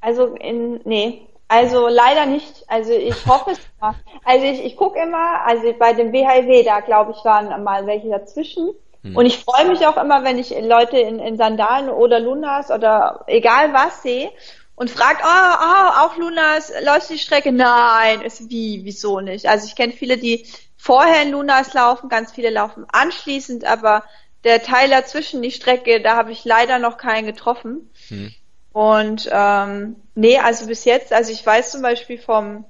[0.00, 2.64] Also in, nee, also leider nicht.
[2.66, 3.94] Also ich hoffe es mal.
[4.24, 8.08] Also ich, ich gucke immer, also bei dem WHW, da glaube ich, waren mal welche
[8.08, 8.70] dazwischen.
[9.02, 9.16] Hm.
[9.16, 13.24] Und ich freue mich auch immer, wenn ich Leute in, in Sandalen oder Lunas oder
[13.26, 14.30] egal was sehe
[14.76, 17.52] und fragt, oh, oh, auch Lunas, läuft die Strecke?
[17.52, 19.46] Nein, ist wie, wieso nicht?
[19.46, 20.46] Also ich kenne viele, die
[20.82, 24.02] vorher in Lunas laufen, ganz viele laufen anschließend, aber
[24.42, 27.88] der Teil dazwischen, die Strecke, da habe ich leider noch keinen getroffen.
[28.08, 28.34] Hm.
[28.72, 32.64] Und ähm, nee, also bis jetzt, also ich weiß zum Beispiel vom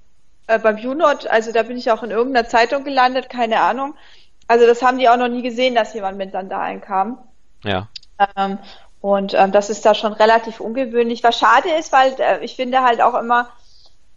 [0.46, 3.94] äh, beim UNOT, also da bin ich auch in irgendeiner Zeitung gelandet, keine Ahnung.
[4.46, 7.16] Also das haben die auch noch nie gesehen, dass jemand mit Sandalen kam.
[7.64, 7.88] Ja.
[8.36, 8.58] Ähm,
[9.00, 11.24] und ähm, das ist da schon relativ ungewöhnlich.
[11.24, 13.48] Was schade ist, weil äh, ich finde halt auch immer,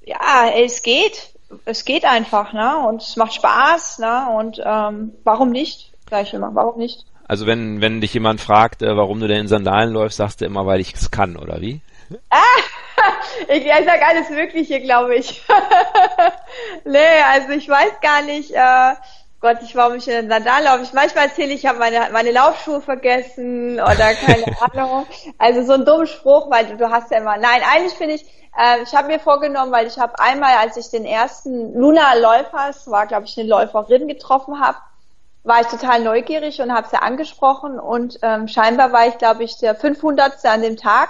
[0.03, 1.34] ja, ey, es geht,
[1.65, 2.77] es geht einfach, ne?
[2.87, 4.27] Und es macht Spaß, ne?
[4.37, 5.91] Und ähm, warum nicht?
[6.09, 7.05] Sag ich immer, warum nicht?
[7.27, 10.45] Also wenn, wenn dich jemand fragt, äh, warum du denn in Sandalen läufst, sagst du
[10.45, 11.81] immer, weil ich es kann, oder wie?
[12.29, 12.37] Ah,
[13.47, 15.43] ich, ich sag alles Mögliche, glaube ich.
[16.85, 18.93] nee, also ich weiß gar nicht, äh,
[19.41, 20.83] Gott, ich warum ich in Sandalen laufe.
[20.83, 25.05] Ich manchmal erzähle ich, habe meine, meine Laufschuhe vergessen oder keine Ahnung.
[25.37, 27.37] Also so ein dummer Spruch, weil du, du hast ja immer.
[27.37, 28.25] Nein, eigentlich finde ich,
[28.57, 32.89] äh, ich habe mir vorgenommen, weil ich habe einmal, als ich den ersten Luna Läufers,
[32.89, 34.77] war glaube ich eine Läuferin getroffen habe,
[35.43, 39.57] war ich total neugierig und habe sie angesprochen und ähm, scheinbar war ich, glaube ich,
[39.57, 40.43] der 500.
[40.45, 41.09] an dem Tag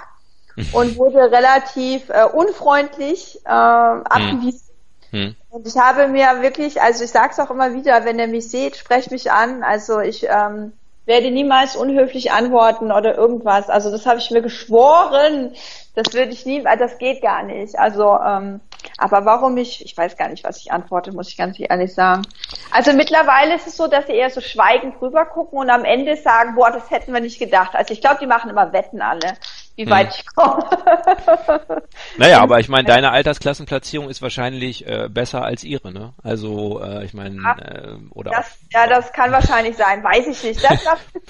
[0.72, 4.62] und wurde relativ äh, unfreundlich äh, abgewiesen.
[5.10, 5.36] Hm.
[5.50, 8.50] Und ich habe mir wirklich, also ich sage es auch immer wieder, wenn ihr mich
[8.50, 9.62] seht, sprecht mich an.
[9.62, 10.72] Also ich ähm,
[11.04, 13.68] werde niemals unhöflich antworten oder irgendwas.
[13.68, 15.54] Also das habe ich mir geschworen.
[15.96, 17.76] Das würde ich nie, das geht gar nicht.
[17.78, 18.60] Also ähm,
[18.98, 22.22] aber warum ich, ich weiß gar nicht, was ich antworte, muss ich ganz ehrlich sagen.
[22.70, 26.16] Also mittlerweile ist es so, dass sie eher so schweigend rüber gucken und am Ende
[26.16, 27.74] sagen, boah, das hätten wir nicht gedacht.
[27.74, 29.36] Also ich glaube, die machen immer Wetten alle,
[29.76, 29.90] wie hm.
[29.90, 30.64] weit ich komme.
[32.18, 36.14] naja, aber ich meine, deine Altersklassenplatzierung ist wahrscheinlich äh, besser als ihre, ne?
[36.22, 40.64] Also äh, ich meine, äh, oder das, ja, das kann wahrscheinlich sein, weiß ich nicht.
[40.64, 41.20] Das, dafür,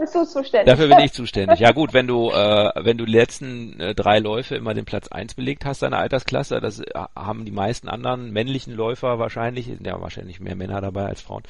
[0.00, 0.66] bist du, zuständig.
[0.66, 1.60] Dafür bin ich zuständig.
[1.60, 5.08] Ja gut, wenn du, äh, wenn du die letzten äh, drei Läufe immer den Platz
[5.08, 6.82] eins belegt hast, deine Altersklasse, das
[7.14, 11.44] haben die meisten anderen männlichen Läufer wahrscheinlich, sind ja wahrscheinlich mehr Männer dabei als Frauen,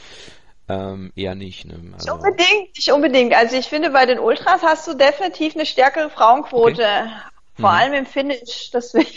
[0.69, 1.65] ähm, eher nicht.
[1.65, 1.75] Ne?
[1.95, 3.35] Also, nicht unbedingt, nicht unbedingt.
[3.35, 6.83] Also ich finde, bei den Ultras hast du definitiv eine stärkere Frauenquote.
[6.83, 7.11] Okay.
[7.61, 7.77] Vor mhm.
[7.77, 8.71] allem im Finish.
[8.73, 9.11] Deswegen.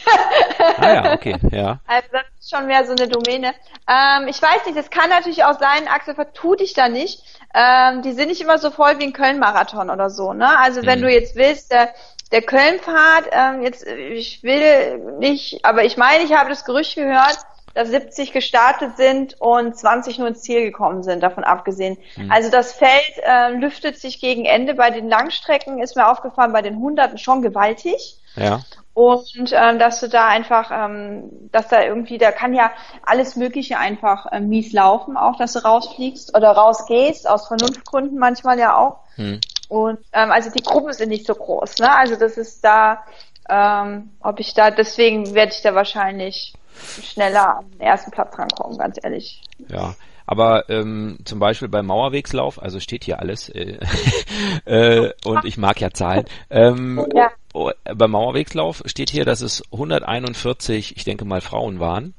[0.77, 1.79] ah ja, okay, ja.
[1.87, 3.53] Also das ist schon mehr so eine Domäne.
[3.87, 7.21] Ähm, ich weiß nicht, es kann natürlich auch sein, Axel, vertu dich da nicht.
[7.53, 10.33] Ähm, die sind nicht immer so voll wie ein Köln-Marathon oder so.
[10.33, 10.57] Ne?
[10.57, 11.03] Also wenn mhm.
[11.03, 11.93] du jetzt willst, der,
[12.31, 17.37] der Köln-Pfad, ähm, jetzt, ich will nicht, aber ich meine, ich habe das Gerücht gehört,
[17.73, 21.97] dass 70 gestartet sind und 20 nur ins Ziel gekommen sind, davon abgesehen.
[22.17, 22.31] Mhm.
[22.31, 26.62] Also das Feld äh, lüftet sich gegen Ende bei den Langstrecken, ist mir aufgefallen, bei
[26.62, 28.17] den Hunderten schon gewaltig.
[28.36, 28.62] Ja.
[28.93, 32.71] Und ähm, dass du da einfach, ähm, dass da irgendwie, da kann ja
[33.03, 38.60] alles Mögliche einfach ähm, mies laufen, auch dass du rausfliegst oder rausgehst, aus Vernunftgründen manchmal
[38.60, 38.99] ja auch.
[39.15, 39.39] Hm.
[39.69, 41.95] Und ähm, also die Gruppen sind nicht so groß, ne?
[41.95, 43.03] Also das ist da,
[43.49, 46.53] ähm, ob ich da, deswegen werde ich da wahrscheinlich
[47.01, 49.41] schneller am ersten Platz rankommen, ganz ehrlich.
[49.67, 49.95] Ja.
[50.25, 53.79] Aber ähm, zum Beispiel beim Mauerwegslauf, also steht hier alles, äh,
[54.65, 56.25] äh, und ich mag ja Zahlen.
[56.49, 57.31] Ähm, ja.
[57.53, 62.13] Oh, beim Mauerwegslauf steht hier, dass es 141, ich denke mal, Frauen waren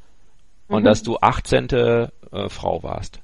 [0.69, 0.77] mhm.
[0.77, 1.71] und dass du 18.
[1.71, 2.09] Äh,
[2.49, 3.21] Frau warst.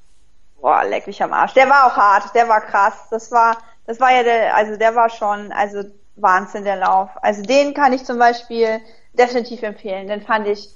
[0.61, 1.55] Boah, leck mich am Arsch.
[1.55, 3.09] Der war auch hart, der war krass.
[3.11, 5.83] Das war, das war ja der, also der war schon, also
[6.17, 7.11] Wahnsinn der Lauf.
[7.23, 8.81] Also den kann ich zum Beispiel
[9.13, 10.09] definitiv empfehlen.
[10.09, 10.69] Den fand ich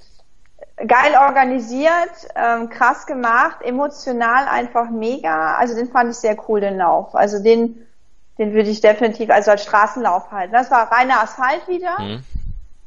[0.77, 5.55] geil organisiert, ähm, krass gemacht, emotional einfach mega.
[5.55, 7.15] Also den fand ich sehr cool, den Lauf.
[7.15, 7.85] Also den,
[8.37, 10.53] den würde ich definitiv, also als Straßenlauf halten.
[10.53, 11.99] Das war reiner Asphalt wieder.
[11.99, 12.23] Mhm.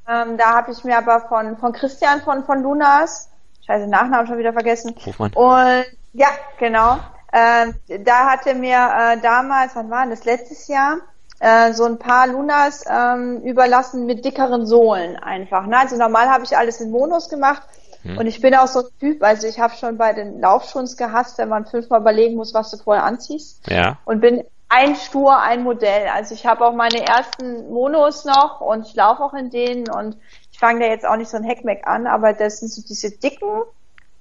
[0.09, 3.31] Ähm, da habe ich mir aber von, von Christian von, von Lunas,
[3.67, 4.95] scheiße, Nachnamen schon wieder vergessen.
[5.05, 5.33] Hofmann.
[5.35, 6.99] Und ja, genau.
[7.33, 10.99] äh, da hatte mir äh, damals, wann war das, letztes Jahr,
[11.41, 15.67] äh, so ein paar Lunas ähm, überlassen mit dickeren Sohlen einfach.
[15.67, 15.79] Ne?
[15.79, 17.63] Also normal habe ich alles in Monos gemacht
[18.03, 18.19] hm.
[18.19, 21.39] und ich bin auch so ein Typ, also ich habe schon bei den Laufschuhen gehasst,
[21.39, 23.69] wenn man fünfmal überlegen muss, was du vorher anziehst.
[23.69, 23.99] Ja.
[24.05, 26.09] Und bin ein Stur, ein Modell.
[26.09, 30.17] Also ich habe auch meine ersten Monos noch und ich laufe auch in denen und
[30.51, 33.11] ich fange da jetzt auch nicht so ein Heckmeck an, aber das sind so diese
[33.11, 33.63] dicken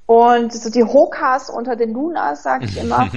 [0.05, 3.09] und so die Hokas unter den Lunas, sage ich immer.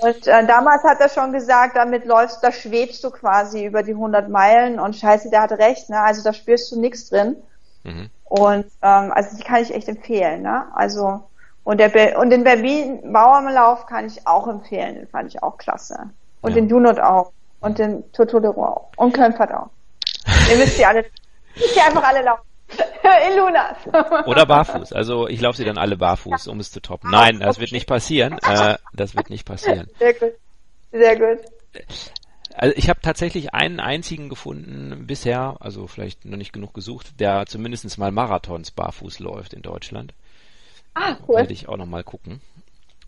[0.00, 3.92] Und äh, damals hat er schon gesagt, damit läufst, da schwebst du quasi über die
[3.92, 6.00] 100 Meilen und scheiße, der hat recht, ne?
[6.00, 7.36] Also da spürst du nichts drin.
[7.84, 8.10] Mhm.
[8.24, 10.66] Und ähm, also die kann ich echt empfehlen, ne?
[10.74, 11.22] Also
[11.64, 16.10] und der und den Berlin Bauernlauf kann ich auch empfehlen, den fand ich auch klasse.
[16.42, 16.56] Und ja.
[16.56, 19.70] den Junot auch und den Totolero auch und Klempert auch.
[20.50, 21.00] Ihr wisst ja alle,
[21.54, 22.42] ihr einfach alle laufen.
[22.68, 23.76] In Lunas.
[24.26, 24.92] Oder barfuß.
[24.92, 27.10] Also ich laufe sie dann alle barfuß, um es zu toppen.
[27.10, 28.38] Nein, das wird nicht passieren.
[28.42, 29.88] Äh, das wird nicht passieren.
[29.98, 30.32] Sehr gut.
[30.92, 31.38] Sehr gut.
[32.54, 37.46] Also ich habe tatsächlich einen einzigen gefunden bisher, also vielleicht noch nicht genug gesucht, der
[37.46, 40.14] zumindest mal Marathons barfuß läuft in Deutschland.
[40.94, 41.36] Ah, cool.
[41.36, 42.40] Werde ich auch noch mal gucken.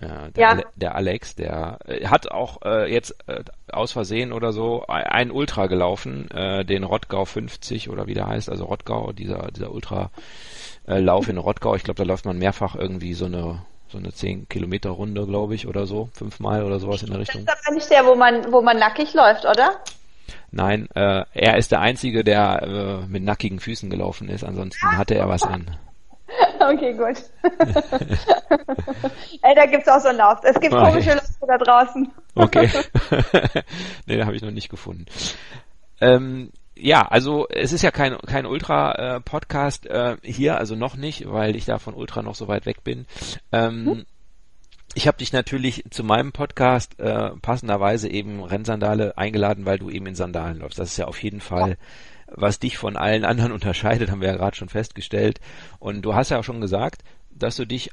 [0.00, 0.48] Der, ja.
[0.50, 5.32] Ale der Alex, der äh, hat auch äh, jetzt äh, aus Versehen oder so ein
[5.32, 11.26] Ultra gelaufen, äh, den Rottgau 50 oder wie der heißt, also Rottgau, dieser, dieser Ultra-Lauf
[11.26, 11.74] äh, in Rottgau.
[11.74, 15.54] Ich glaube, da läuft man mehrfach irgendwie so eine so eine 10 Kilometer Runde, glaube
[15.54, 17.46] ich, oder so, fünfmal oder sowas in der Richtung.
[17.46, 19.80] Das ist aber nicht der, wo man, wo man nackig läuft, oder?
[20.50, 24.44] Nein, er ist der Einzige, der mit nackigen Füßen gelaufen ist.
[24.44, 25.70] Ansonsten hatte er was an.
[26.60, 27.22] Okay, gut.
[29.42, 30.40] Ey, da gibt's auch so einen Lauf.
[30.42, 32.10] Es gibt oh, komische Leute da draußen.
[32.34, 32.68] okay.
[34.06, 35.06] nee, da habe ich noch nicht gefunden.
[36.00, 41.30] Ähm, ja, also es ist ja kein, kein Ultra-Podcast äh, äh, hier, also noch nicht,
[41.30, 43.06] weil ich da von Ultra noch so weit weg bin.
[43.52, 44.06] Ähm, hm?
[44.94, 50.06] Ich habe dich natürlich zu meinem Podcast äh, passenderweise eben Rennsandale eingeladen, weil du eben
[50.06, 50.78] in Sandalen läufst.
[50.78, 51.76] Das ist ja auf jeden Fall ja
[52.30, 55.40] was dich von allen anderen unterscheidet, haben wir ja gerade schon festgestellt.
[55.78, 57.90] Und du hast ja auch schon gesagt, dass du dich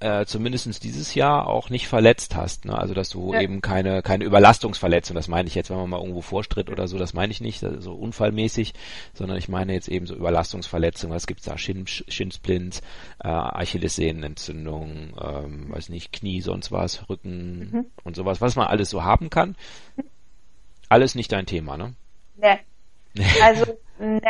[0.00, 2.64] äh, zumindest dieses Jahr auch nicht verletzt hast.
[2.64, 2.76] Ne?
[2.76, 3.40] Also dass du ja.
[3.42, 6.98] eben keine, keine Überlastungsverletzung, das meine ich jetzt, wenn man mal irgendwo vorstritt oder so,
[6.98, 8.72] das meine ich nicht, so unfallmäßig,
[9.12, 12.80] sondern ich meine jetzt eben so Überlastungsverletzungen, was gibt's da, Shin, Shinsplints,
[13.22, 17.86] äh, Achillessehnenentzündung, ähm, weiß nicht, Knie, sonst was, Rücken mhm.
[18.02, 19.54] und sowas, was man alles so haben kann.
[20.88, 21.94] Alles nicht dein Thema, ne?
[22.36, 22.58] Nee.
[23.42, 23.64] Also,
[23.98, 24.20] ne.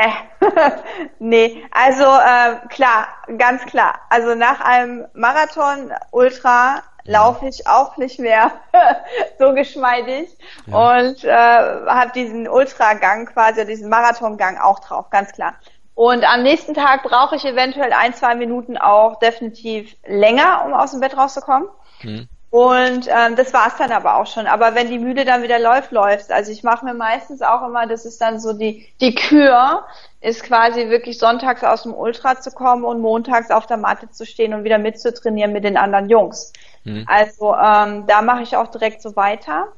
[1.19, 4.01] nee, also äh, klar, ganz klar.
[4.09, 8.53] Also nach einem Marathon Ultra laufe ich auch nicht mehr
[9.39, 10.29] so geschmeidig
[10.67, 10.99] ja.
[10.99, 15.55] und äh, habe diesen Ultragang quasi, diesen Marathongang auch drauf, ganz klar.
[15.95, 20.93] Und am nächsten Tag brauche ich eventuell ein, zwei Minuten auch definitiv länger, um aus
[20.93, 21.69] dem Bett rauszukommen.
[22.01, 22.29] Hm.
[22.51, 24.49] Und ähm, das war's dann aber auch schon.
[24.49, 26.31] Aber wenn die Mühle dann wieder läuft, läuft's.
[26.31, 29.85] Also ich mache mir meistens auch immer, das ist dann so die die Kür,
[30.21, 34.27] ist quasi wirklich sonntags aus dem Ultra zu kommen und montags auf der Matte zu
[34.27, 36.53] stehen und wieder mitzutrainieren mit den anderen Jungs.
[36.83, 37.05] Mhm.
[37.07, 39.69] Also ähm, da mache ich auch direkt so weiter.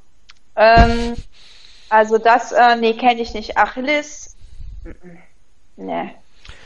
[0.57, 1.15] Ähm,
[1.91, 3.59] also das, äh, nee, kenne ich nicht.
[3.59, 4.35] Achilles,
[5.77, 6.15] nee.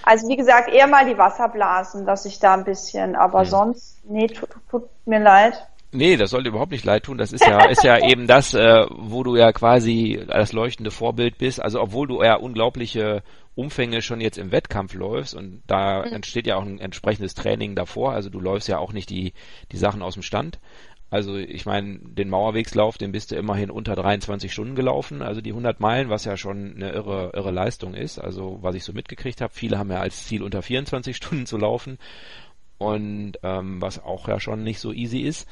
[0.04, 3.46] Also wie gesagt, eher mal die Wasserblasen, dass ich da ein bisschen, aber mhm.
[3.46, 5.66] sonst, nee, tut, tut mir leid.
[5.96, 7.16] Nee, das sollte überhaupt nicht leid tun.
[7.16, 11.38] Das ist ja, ist ja eben das, äh, wo du ja quasi das leuchtende Vorbild
[11.38, 11.60] bist.
[11.60, 13.22] Also obwohl du ja unglaubliche
[13.54, 16.12] Umfänge schon jetzt im Wettkampf läufst und da mhm.
[16.12, 18.12] entsteht ja auch ein entsprechendes Training davor.
[18.12, 19.32] Also du läufst ja auch nicht die,
[19.72, 20.58] die Sachen aus dem Stand.
[21.08, 25.50] Also ich meine, den Mauerwegslauf, den bist du immerhin unter 23 Stunden gelaufen, also die
[25.50, 28.18] 100 Meilen, was ja schon eine irre, irre Leistung ist.
[28.18, 31.56] Also was ich so mitgekriegt habe, viele haben ja als Ziel unter 24 Stunden zu
[31.56, 31.98] laufen
[32.78, 35.48] und ähm, was auch ja schon nicht so easy ist.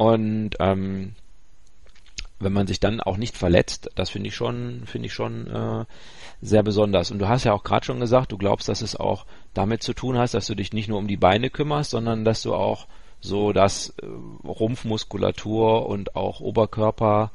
[0.00, 1.12] Und ähm,
[2.38, 5.84] wenn man sich dann auch nicht verletzt, das finde ich schon, finde ich schon äh,
[6.40, 7.10] sehr besonders.
[7.10, 9.92] Und du hast ja auch gerade schon gesagt, du glaubst, dass es auch damit zu
[9.92, 12.86] tun hat, dass du dich nicht nur um die Beine kümmerst, sondern dass du auch
[13.20, 14.06] so das äh,
[14.42, 17.30] Rumpfmuskulatur und auch Oberkörper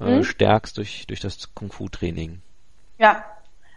[0.00, 0.24] äh, mhm.
[0.24, 2.40] stärkst durch, durch das Kung-Fu-Training.
[2.96, 3.22] Ja,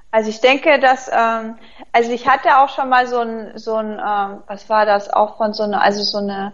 [0.09, 1.57] also ich denke, dass, ähm,
[1.91, 5.35] also ich hatte auch schon mal so ein, so ein, ähm, was war das, auch
[5.35, 6.53] von so einer, also so eine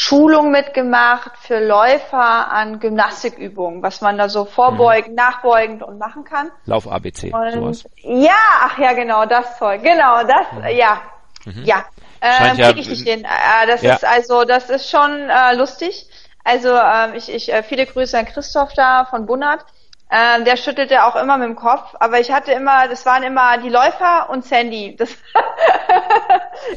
[0.00, 5.14] Schulung mitgemacht für Läufer an Gymnastikübungen, was man da so vorbeugend, mhm.
[5.16, 6.52] nachbeugend und machen kann.
[6.66, 7.84] Lauf ABC, und, sowas.
[7.96, 8.30] Ja,
[8.60, 9.82] ach ja, genau, das Zeug.
[9.82, 10.68] Genau, das, mhm.
[10.68, 11.00] ja.
[11.44, 11.64] Mhm.
[11.64, 11.84] Ja.
[12.20, 13.24] Ähm, ja, ich nicht hin.
[13.24, 13.94] Äh, das ja.
[13.94, 16.08] ist also, das ist schon äh, lustig.
[16.44, 19.64] Also ähm, ich, ich äh, viele Grüße an Christoph da von Bunnert.
[20.10, 23.58] Ähm, der schüttelte auch immer mit dem Kopf, aber ich hatte immer, das waren immer
[23.58, 24.96] die Läufer und Sandy.
[24.98, 25.10] Das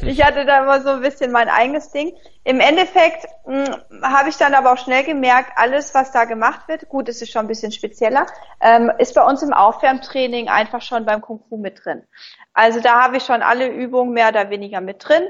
[0.02, 2.14] ich hatte da immer so ein bisschen mein eigenes Ding.
[2.44, 3.64] Im Endeffekt hm,
[4.02, 7.32] habe ich dann aber auch schnell gemerkt, alles, was da gemacht wird, gut, es ist
[7.32, 8.26] schon ein bisschen spezieller,
[8.60, 12.02] ähm, ist bei uns im Aufwärmtraining einfach schon beim Kung Fu mit drin.
[12.52, 15.22] Also da habe ich schon alle Übungen mehr oder weniger mit drin,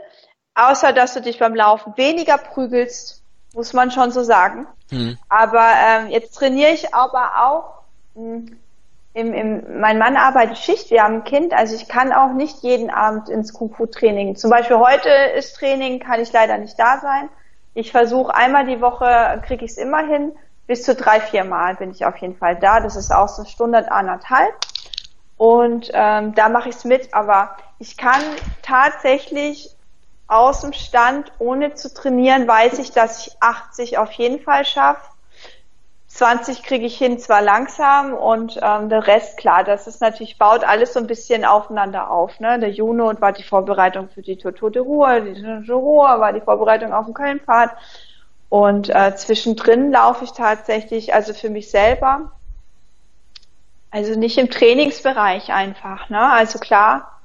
[0.54, 3.22] außer dass du dich beim Laufen weniger prügelst,
[3.54, 4.66] muss man schon so sagen.
[4.90, 5.18] Mhm.
[5.28, 7.81] Aber ähm, jetzt trainiere ich aber auch
[8.14, 12.62] im, im, mein Mann arbeitet Schicht, wir haben ein Kind, also ich kann auch nicht
[12.62, 14.36] jeden Abend ins Kung-Fu-Training.
[14.36, 17.28] Zum Beispiel heute ist Training, kann ich leider nicht da sein.
[17.74, 20.32] Ich versuche einmal die Woche, kriege ich es immer hin.
[20.66, 22.80] Bis zu drei, vier Mal bin ich auf jeden Fall da.
[22.80, 24.54] Das ist auch so eine Stunde, anderthalb.
[25.36, 28.22] Und ähm, da mache ich es mit, aber ich kann
[28.62, 29.74] tatsächlich
[30.28, 35.11] aus dem Stand, ohne zu trainieren, weiß ich, dass ich 80 auf jeden Fall schaffe
[36.14, 40.62] 20 kriege ich hin, zwar langsam und ähm, der Rest, klar, das ist natürlich, baut
[40.62, 42.38] alles so ein bisschen aufeinander auf.
[42.38, 42.58] Ne?
[42.60, 46.34] Der Juno war die Vorbereitung für die Tour de Ruhr, die Tour de Ruhr war
[46.34, 47.70] die Vorbereitung auf den Kölnpfad
[48.50, 52.30] und äh, zwischendrin laufe ich tatsächlich, also für mich selber,
[53.90, 56.10] also nicht im Trainingsbereich einfach.
[56.10, 56.30] Ne?
[56.30, 57.22] Also klar,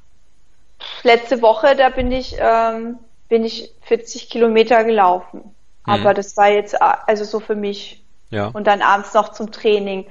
[1.03, 5.39] letzte Woche, da bin ich, ähm, bin ich 40 Kilometer gelaufen.
[5.39, 5.53] Mhm.
[5.93, 8.47] Aber das war jetzt, äh, also so für mich ja.
[8.47, 10.05] Und dann abends noch zum Training.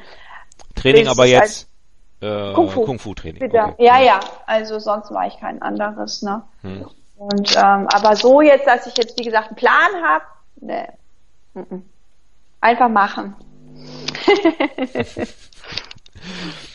[0.74, 1.68] Training aber jetzt
[2.20, 2.98] äh, Kung Fu, Kung.
[3.04, 3.34] Okay.
[3.78, 4.20] Ja, ja.
[4.46, 6.42] Also sonst war ich kein anderes, ne?
[6.62, 6.86] Hm.
[7.16, 10.24] Und ähm, aber so jetzt, dass ich jetzt wie gesagt einen Plan habe,
[10.60, 10.92] ne.
[12.60, 13.34] Einfach machen.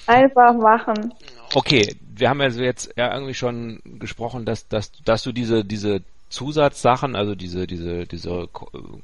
[0.08, 1.14] Einfach machen.
[1.54, 6.02] Okay, wir haben also jetzt ja irgendwie schon gesprochen, dass, dass, dass du diese, diese
[6.32, 8.48] Zusatzsachen, also diese, diese, diese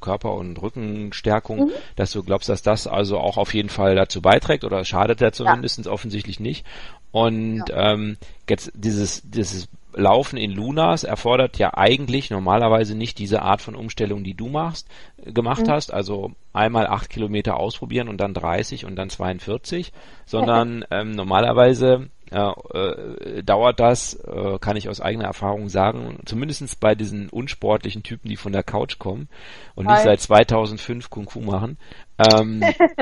[0.02, 1.72] Körper- und Rückenstärkung, mhm.
[1.96, 5.32] dass du glaubst, dass das also auch auf jeden Fall dazu beiträgt oder schadet ja
[5.32, 5.92] zumindest ja.
[5.92, 6.66] offensichtlich nicht.
[7.12, 7.94] Und ja.
[7.94, 8.18] ähm,
[8.50, 14.24] jetzt dieses, dieses Laufen in Lunas erfordert ja eigentlich normalerweise nicht diese Art von Umstellung,
[14.24, 14.88] die du machst,
[15.18, 15.72] äh, gemacht mhm.
[15.72, 19.92] hast, also einmal acht Kilometer ausprobieren und dann 30 und dann 42,
[20.26, 26.96] sondern ähm, normalerweise äh, dauert das, äh, kann ich aus eigener Erfahrung sagen, zumindest bei
[26.96, 29.30] diesen unsportlichen Typen, die von der Couch kommen
[29.76, 31.78] und nicht seit 2005 Kung Fu machen,
[32.18, 32.62] ähm,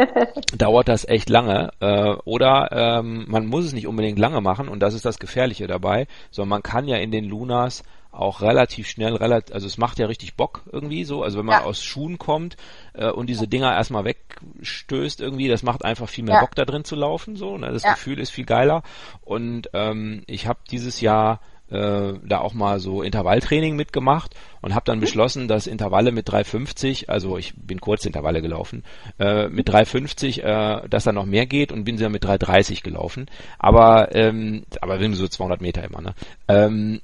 [0.58, 1.72] dauert das echt lange.
[1.80, 5.68] Äh, oder ähm, man muss es nicht unbedingt lange machen und das ist das Gefährliche
[5.68, 7.84] dabei, sondern man kann ja in den Lunas
[8.16, 11.24] auch relativ schnell, relativ, also es macht ja richtig Bock irgendwie so.
[11.24, 11.66] Also wenn man ja.
[11.66, 12.58] aus Schuhen kommt
[12.94, 16.42] äh, und diese Dinger erstmal wegstößt irgendwie, das macht einfach viel mehr ja.
[16.42, 17.36] Bock da drin zu laufen.
[17.36, 17.72] So, ne?
[17.72, 17.94] Das ja.
[17.94, 18.84] Gefühl ist viel geiler.
[19.22, 24.86] Und ähm, ich habe dieses Jahr äh, da auch mal so Intervalltraining mitgemacht und habe
[24.86, 25.02] dann mhm.
[25.02, 28.84] beschlossen, dass Intervalle mit 3,50, also ich bin kurz Intervalle gelaufen,
[29.20, 32.84] äh, mit 3,50, äh, dass da noch mehr geht und bin sie dann mit 3,30
[32.84, 33.28] gelaufen.
[33.58, 36.02] Aber ähm, aber so 200 Meter immer.
[36.02, 36.14] Ne?
[36.48, 37.02] Ähm,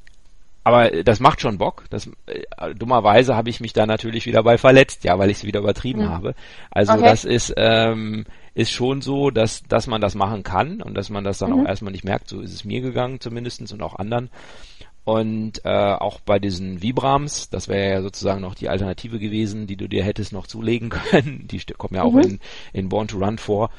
[0.64, 1.86] aber das macht schon Bock.
[1.90, 5.44] Das, äh, dummerweise habe ich mich da natürlich wieder bei verletzt, ja, weil ich es
[5.44, 6.10] wieder übertrieben mhm.
[6.10, 6.36] habe.
[6.70, 7.04] Also okay.
[7.04, 11.24] das ist ähm, ist schon so, dass dass man das machen kann und dass man
[11.24, 11.62] das dann mhm.
[11.62, 12.28] auch erstmal nicht merkt.
[12.28, 14.30] So ist es mir gegangen zumindestens und auch anderen.
[15.04, 19.76] Und äh, auch bei diesen Vibrams, das wäre ja sozusagen noch die Alternative gewesen, die
[19.76, 21.48] du dir hättest noch zulegen können.
[21.48, 22.22] Die kommen ja auch mhm.
[22.22, 22.40] in,
[22.74, 23.72] in Born to Run vor.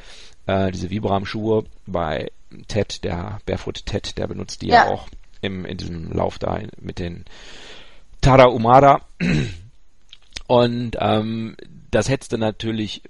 [0.46, 2.32] Äh, diese Vibram-Schuhe bei
[2.66, 5.08] Ted, der Barefoot Ted, der benutzt die ja, ja auch
[5.42, 7.24] im, in diesem Lauf da mit den
[8.22, 9.02] Tara Umara.
[10.46, 11.56] Und ähm,
[11.90, 13.02] das hättest du natürlich,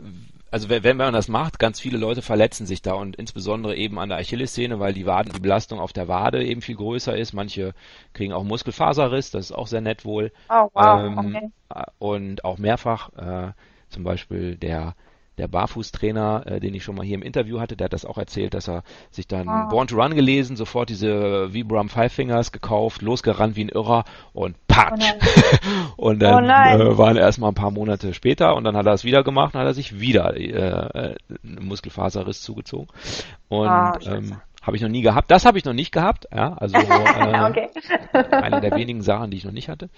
[0.51, 4.09] also wenn man das macht, ganz viele Leute verletzen sich da und insbesondere eben an
[4.09, 7.33] der Achillessehne, weil die Waden, die Belastung auf der Wade eben viel größer ist.
[7.33, 7.75] Manche
[8.12, 10.33] kriegen auch Muskelfaserriss, das ist auch sehr nett wohl.
[10.49, 11.01] Oh, wow.
[11.01, 11.87] Ähm, okay.
[11.99, 13.53] Und auch mehrfach, äh,
[13.88, 14.95] zum Beispiel der
[15.38, 18.18] der Barfußtrainer, äh, den ich schon mal hier im Interview hatte, der hat das auch
[18.18, 19.68] erzählt, dass er sich dann oh.
[19.71, 24.57] Born to Run gelesen, sofort diese Vibram Five Fingers gekauft, losgerannt wie ein Irrer und
[24.66, 25.05] patsch.
[25.97, 28.87] Oh und dann oh äh, waren erst mal ein paar Monate später und dann hat
[28.87, 31.14] er es wieder gemacht und hat er sich wieder äh, äh
[31.45, 32.88] einen Muskelfaserriss zugezogen.
[33.49, 35.31] Und oh, ähm, habe ich noch nie gehabt.
[35.31, 36.27] Das habe ich noch nicht gehabt.
[36.35, 37.68] Ja, also äh, okay.
[38.31, 39.90] eine der wenigen Sachen, die ich noch nicht hatte.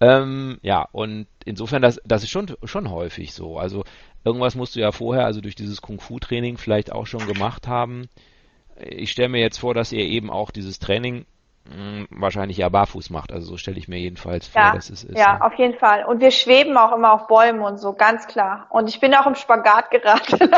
[0.00, 3.58] Ähm, ja, und insofern, das, das ist schon, schon häufig so.
[3.58, 3.84] Also
[4.24, 8.08] irgendwas musst du ja vorher, also durch dieses Kung-Fu-Training vielleicht auch schon gemacht haben.
[8.76, 11.26] Ich stelle mir jetzt vor, dass ihr eben auch dieses Training
[12.10, 13.32] wahrscheinlich ja barfuß macht.
[13.32, 15.16] Also so stelle ich mir jedenfalls vor, ja, dass es ist.
[15.16, 16.04] Ja, auf jeden Fall.
[16.04, 18.66] Und wir schweben auch immer auf Bäumen und so, ganz klar.
[18.68, 20.38] Und ich bin auch im Spagat geraten.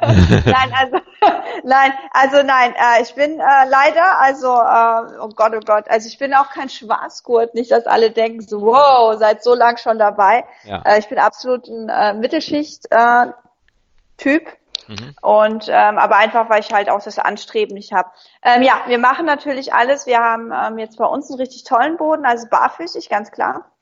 [0.00, 0.98] nein, also
[1.64, 6.06] nein, also nein, äh, ich bin äh, leider, also äh, oh Gott, oh Gott, also
[6.08, 9.98] ich bin auch kein Schwarzgurt, nicht, dass alle denken so, wow, seid so lang schon
[9.98, 10.44] dabei.
[10.64, 10.82] Ja.
[10.84, 14.46] Äh, ich bin absolut ein äh, Mittelschicht-Typ.
[14.88, 15.14] Mhm.
[15.22, 18.10] Und ähm, aber einfach, weil ich halt auch das Anstreben nicht habe.
[18.42, 20.06] Ähm, ja, wir machen natürlich alles.
[20.06, 23.72] Wir haben ähm, jetzt bei uns einen richtig tollen Boden, also barfüßig, ganz klar.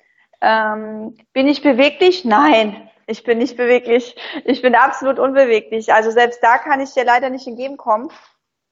[0.40, 2.24] Ähm, bin ich beweglich?
[2.24, 4.16] Nein, ich bin nicht beweglich.
[4.44, 5.92] Ich bin absolut unbeweglich.
[5.92, 8.10] Also selbst da kann ich dir leider nicht entgegenkommen.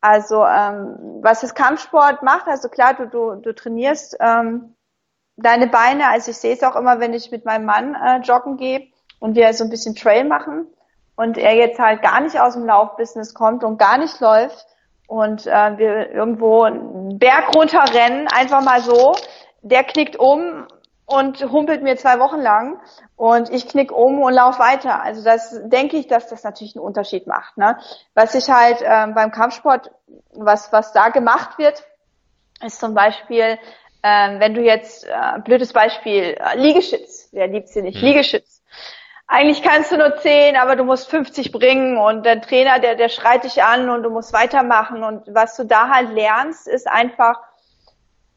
[0.00, 4.74] Also ähm, was das Kampfsport macht, also klar, du, du, du trainierst ähm,
[5.36, 6.08] deine Beine.
[6.08, 9.34] Also ich sehe es auch immer, wenn ich mit meinem Mann äh, joggen gehe und
[9.34, 10.66] wir so ein bisschen Trail machen
[11.20, 14.66] und er jetzt halt gar nicht aus dem Laufbusiness kommt und gar nicht läuft
[15.06, 19.12] und äh, wir irgendwo einen Berg runterrennen, einfach mal so,
[19.60, 20.66] der knickt um
[21.04, 22.80] und humpelt mir zwei Wochen lang
[23.16, 25.02] und ich knick um und lauf weiter.
[25.02, 27.58] Also das denke ich, dass das natürlich einen Unterschied macht.
[27.58, 27.76] Ne?
[28.14, 29.90] Was ich halt ähm, beim Kampfsport,
[30.32, 31.84] was was da gemacht wird,
[32.64, 33.58] ist zum Beispiel,
[34.02, 38.00] ähm, wenn du jetzt äh, blödes Beispiel äh, Liegestütz, wer liebt sie nicht?
[38.00, 38.08] Mhm.
[38.08, 38.59] Liegestütz.
[39.32, 43.08] Eigentlich kannst du nur zehn, aber du musst 50 bringen und der Trainer, der der
[43.08, 47.38] schreit dich an und du musst weitermachen und was du da halt lernst, ist einfach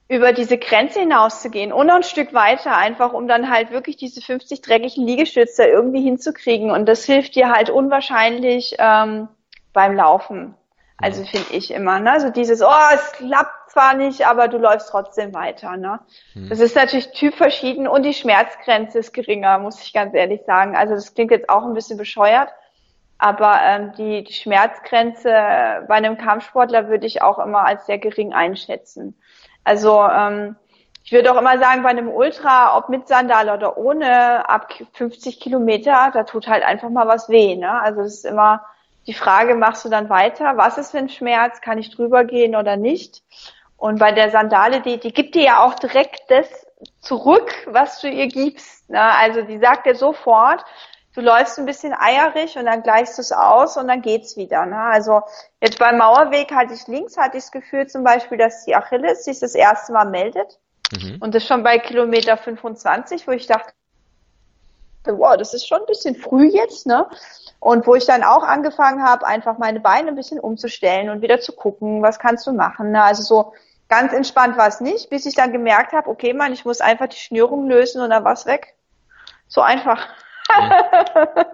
[0.07, 4.21] über diese Grenze hinauszugehen und noch ein Stück weiter, einfach um dann halt wirklich diese
[4.21, 6.69] 50 dreckigen Liegestütze irgendwie hinzukriegen.
[6.69, 9.29] Und das hilft dir halt unwahrscheinlich ähm,
[9.73, 10.53] beim Laufen.
[11.03, 12.19] Also finde ich immer, ne?
[12.21, 15.99] So dieses, oh, es klappt zwar nicht, aber du läufst trotzdem weiter, ne?
[16.31, 16.47] Hm.
[16.47, 20.77] Das ist natürlich typverschieden und die Schmerzgrenze ist geringer, muss ich ganz ehrlich sagen.
[20.77, 22.49] Also das klingt jetzt auch ein bisschen bescheuert,
[23.17, 25.29] aber ähm, die, die Schmerzgrenze
[25.87, 29.19] bei einem Kampfsportler würde ich auch immer als sehr gering einschätzen.
[29.65, 30.55] Also ähm,
[31.03, 35.41] ich würde auch immer sagen, bei einem Ultra, ob mit Sandal oder ohne, ab 50
[35.41, 37.57] Kilometer, da tut halt einfach mal was weh.
[37.57, 37.81] Ne?
[37.81, 38.63] Also es ist immer
[39.07, 40.57] die Frage, machst du dann weiter?
[40.57, 41.61] Was ist für ein Schmerz?
[41.61, 43.23] Kann ich drüber gehen oder nicht?
[43.77, 46.47] Und bei der Sandale, die, die gibt dir ja auch direkt das
[47.01, 48.89] zurück, was du ihr gibst.
[48.89, 49.01] Ne?
[49.01, 50.63] Also die sagt dir sofort,
[51.13, 54.65] du läufst ein bisschen eierig und dann gleichst du es aus und dann geht's wieder.
[54.65, 54.77] Ne?
[54.77, 55.21] Also
[55.61, 59.25] jetzt beim Mauerweg hatte ich links, hatte ich das Gefühl zum Beispiel, dass die Achilles
[59.25, 60.59] sich das erste Mal meldet.
[60.91, 61.17] Mhm.
[61.19, 63.73] Und das schon bei Kilometer 25, wo ich dachte,
[65.05, 67.07] wow, das ist schon ein bisschen früh jetzt, ne?
[67.59, 71.39] Und wo ich dann auch angefangen habe, einfach meine Beine ein bisschen umzustellen und wieder
[71.39, 72.91] zu gucken, was kannst du machen.
[72.91, 73.01] Ne?
[73.01, 73.53] Also so
[73.87, 77.07] ganz entspannt war es nicht, bis ich dann gemerkt habe, okay, Mann, ich muss einfach
[77.07, 78.75] die Schnürung lösen und dann war es weg.
[79.47, 80.09] So einfach.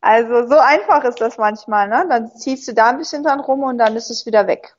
[0.00, 2.06] also so einfach ist das manchmal, ne?
[2.08, 4.75] Dann ziehst du da ein bisschen dran rum und dann ist es wieder weg.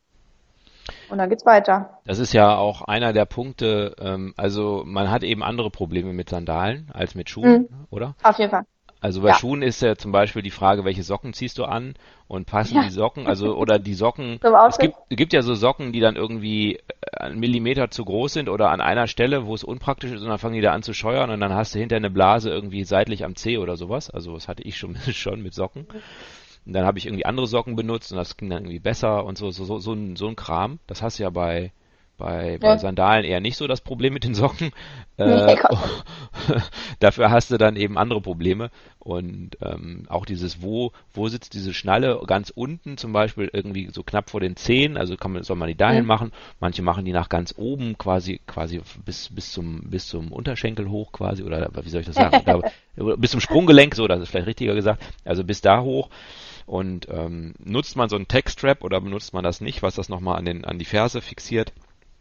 [1.09, 1.99] Und dann geht's weiter.
[2.05, 6.29] Das ist ja auch einer der Punkte, ähm, also man hat eben andere Probleme mit
[6.29, 7.87] Sandalen als mit Schuhen, mhm.
[7.89, 8.15] oder?
[8.23, 8.63] Auf jeden Fall.
[8.99, 9.35] Also bei ja.
[9.35, 11.93] Schuhen ist ja zum Beispiel die Frage, welche Socken ziehst du an
[12.27, 12.83] und passen ja.
[12.83, 16.77] die Socken, also oder die Socken, es gibt, gibt ja so Socken, die dann irgendwie
[16.77, 20.29] äh, einen Millimeter zu groß sind oder an einer Stelle, wo es unpraktisch ist und
[20.29, 22.83] dann fangen die da an zu scheuern und dann hast du hinter eine Blase irgendwie
[22.83, 24.09] seitlich am Zeh oder sowas.
[24.09, 25.85] Also das hatte ich schon, schon mit Socken.
[26.67, 29.37] Und dann habe ich irgendwie andere Socken benutzt und das ging dann irgendwie besser und
[29.37, 30.79] so, so, so, so, ein, so ein Kram.
[30.85, 31.71] Das hast du ja bei,
[32.17, 34.71] bei, bei Sandalen eher nicht so das Problem mit den Socken.
[35.19, 35.55] Äh,
[36.99, 38.69] dafür hast du dann eben andere Probleme.
[38.99, 44.03] Und ähm, auch dieses, wo, wo sitzt diese Schnalle ganz unten, zum Beispiel irgendwie so
[44.03, 46.07] knapp vor den Zehen, also kann man, soll man die dahin mhm.
[46.07, 46.31] machen.
[46.59, 51.11] Manche machen die nach ganz oben, quasi, quasi bis, bis zum, bis zum Unterschenkel hoch
[51.11, 52.43] quasi, oder wie soll ich das sagen?
[52.45, 52.61] da,
[53.15, 55.03] bis zum Sprunggelenk, so, das ist vielleicht richtiger gesagt.
[55.25, 56.11] Also bis da hoch.
[56.67, 60.37] Und ähm, nutzt man so einen Textstrap oder benutzt man das nicht, was das nochmal
[60.37, 61.71] an, den, an die Ferse fixiert?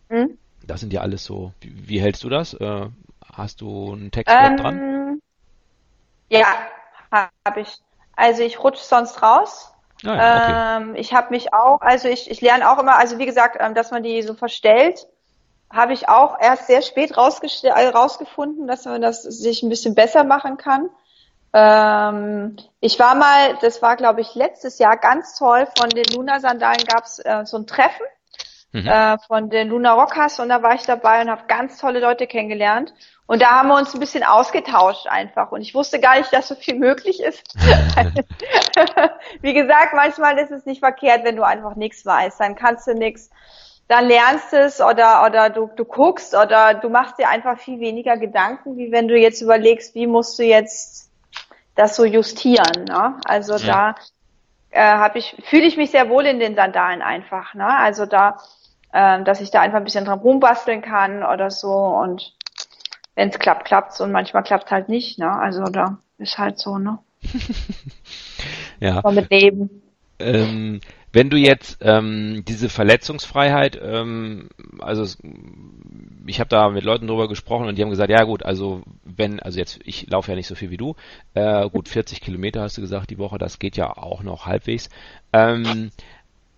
[0.08, 0.38] Mhm.
[0.64, 1.52] Das sind ja alles so.
[1.60, 2.54] Wie, wie hältst du das?
[2.54, 2.86] Äh,
[3.32, 5.20] hast du einen Text ähm, dran?
[6.30, 6.46] Ja,
[7.10, 7.76] habe ich.
[8.14, 9.72] Also ich rutsche sonst raus.
[10.04, 10.84] Ah, ja, okay.
[10.84, 13.74] ähm, ich habe mich auch, also ich, ich lerne auch immer, also wie gesagt, ähm,
[13.74, 15.08] dass man die so verstellt,
[15.72, 20.22] habe ich auch erst sehr spät äh, rausgefunden, dass man das sich ein bisschen besser
[20.22, 20.88] machen kann.
[21.58, 26.84] Ähm, ich war mal, das war glaube ich letztes Jahr ganz toll, von den Luna-Sandalen
[26.84, 28.04] gab es äh, so ein Treffen
[28.72, 28.86] mhm.
[28.86, 32.26] äh, von den Luna Rockers und da war ich dabei und habe ganz tolle Leute
[32.26, 32.92] kennengelernt.
[33.26, 35.50] Und da haben wir uns ein bisschen ausgetauscht einfach.
[35.50, 37.42] Und ich wusste gar nicht, dass so viel möglich ist.
[39.40, 42.38] Wie gesagt, manchmal ist es nicht verkehrt, wenn du einfach nichts weißt.
[42.38, 43.30] Dann kannst du nichts,
[43.88, 47.80] dann lernst du es oder, oder du, du guckst oder du machst dir einfach viel
[47.80, 51.05] weniger Gedanken, wie wenn du jetzt überlegst, wie musst du jetzt
[51.76, 52.84] das so justieren.
[52.88, 53.14] Ne?
[53.24, 53.66] Also ja.
[53.66, 53.94] da
[54.70, 57.54] äh, habe ich, fühle ich mich sehr wohl in den Sandalen einfach.
[57.54, 57.66] Ne?
[57.66, 58.38] Also da
[58.96, 62.34] äh, dass ich da einfach ein bisschen dran rumbasteln kann oder so und
[63.14, 65.30] wenn es klappt, klappt's und manchmal klappt halt nicht, ne?
[65.30, 66.98] Also da ist halt so, ne?
[68.80, 69.02] ja.
[69.10, 69.82] Mit Leben.
[70.18, 70.80] Ähm,
[71.16, 74.50] wenn du jetzt ähm, diese Verletzungsfreiheit, ähm,
[74.80, 75.16] also
[76.26, 79.40] ich habe da mit Leuten drüber gesprochen und die haben gesagt, ja gut, also wenn,
[79.40, 80.94] also jetzt, ich laufe ja nicht so viel wie du,
[81.32, 84.90] äh, gut 40 Kilometer hast du gesagt die Woche, das geht ja auch noch halbwegs.
[85.32, 85.90] Ähm,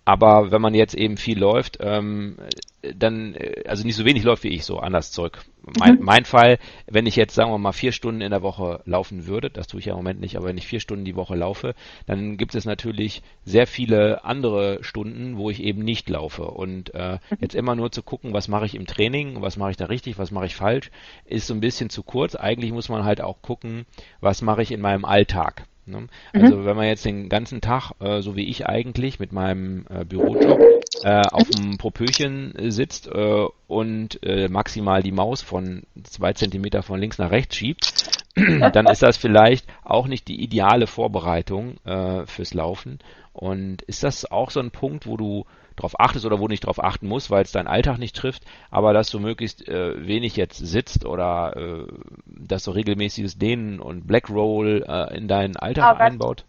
[0.03, 2.35] aber wenn man jetzt eben viel läuft, ähm,
[2.81, 5.39] dann, äh, also nicht so wenig läuft wie ich, so anders zurück.
[5.77, 6.03] Mein, mhm.
[6.03, 6.57] mein Fall,
[6.87, 9.79] wenn ich jetzt, sagen wir mal, vier Stunden in der Woche laufen würde, das tue
[9.79, 12.55] ich ja im Moment nicht, aber wenn ich vier Stunden die Woche laufe, dann gibt
[12.55, 16.45] es natürlich sehr viele andere Stunden, wo ich eben nicht laufe.
[16.45, 17.37] Und äh, mhm.
[17.41, 20.17] jetzt immer nur zu gucken, was mache ich im Training, was mache ich da richtig,
[20.17, 20.91] was mache ich falsch,
[21.25, 22.35] ist so ein bisschen zu kurz.
[22.35, 23.85] Eigentlich muss man halt auch gucken,
[24.21, 25.65] was mache ich in meinem Alltag.
[25.89, 26.01] Ne?
[26.01, 26.07] Mhm.
[26.33, 26.65] Also mhm.
[26.65, 30.59] wenn man jetzt den ganzen Tag, äh, so wie ich eigentlich mit meinem äh, Bürojob,
[31.03, 36.99] äh, auf dem Popöchen sitzt äh, und äh, maximal die Maus von zwei Zentimeter von
[36.99, 42.53] links nach rechts schiebt, dann ist das vielleicht auch nicht die ideale Vorbereitung äh, fürs
[42.53, 42.99] Laufen.
[43.33, 45.45] Und ist das auch so ein Punkt, wo du
[45.81, 48.43] drauf achtest oder wo du nicht drauf achten musst, weil es deinen Alltag nicht trifft,
[48.71, 51.87] aber dass du möglichst äh, wenig jetzt sitzt oder äh,
[52.25, 56.45] dass du regelmäßiges Dehnen und Black Roll äh, in deinen Alltag oh, einbaut?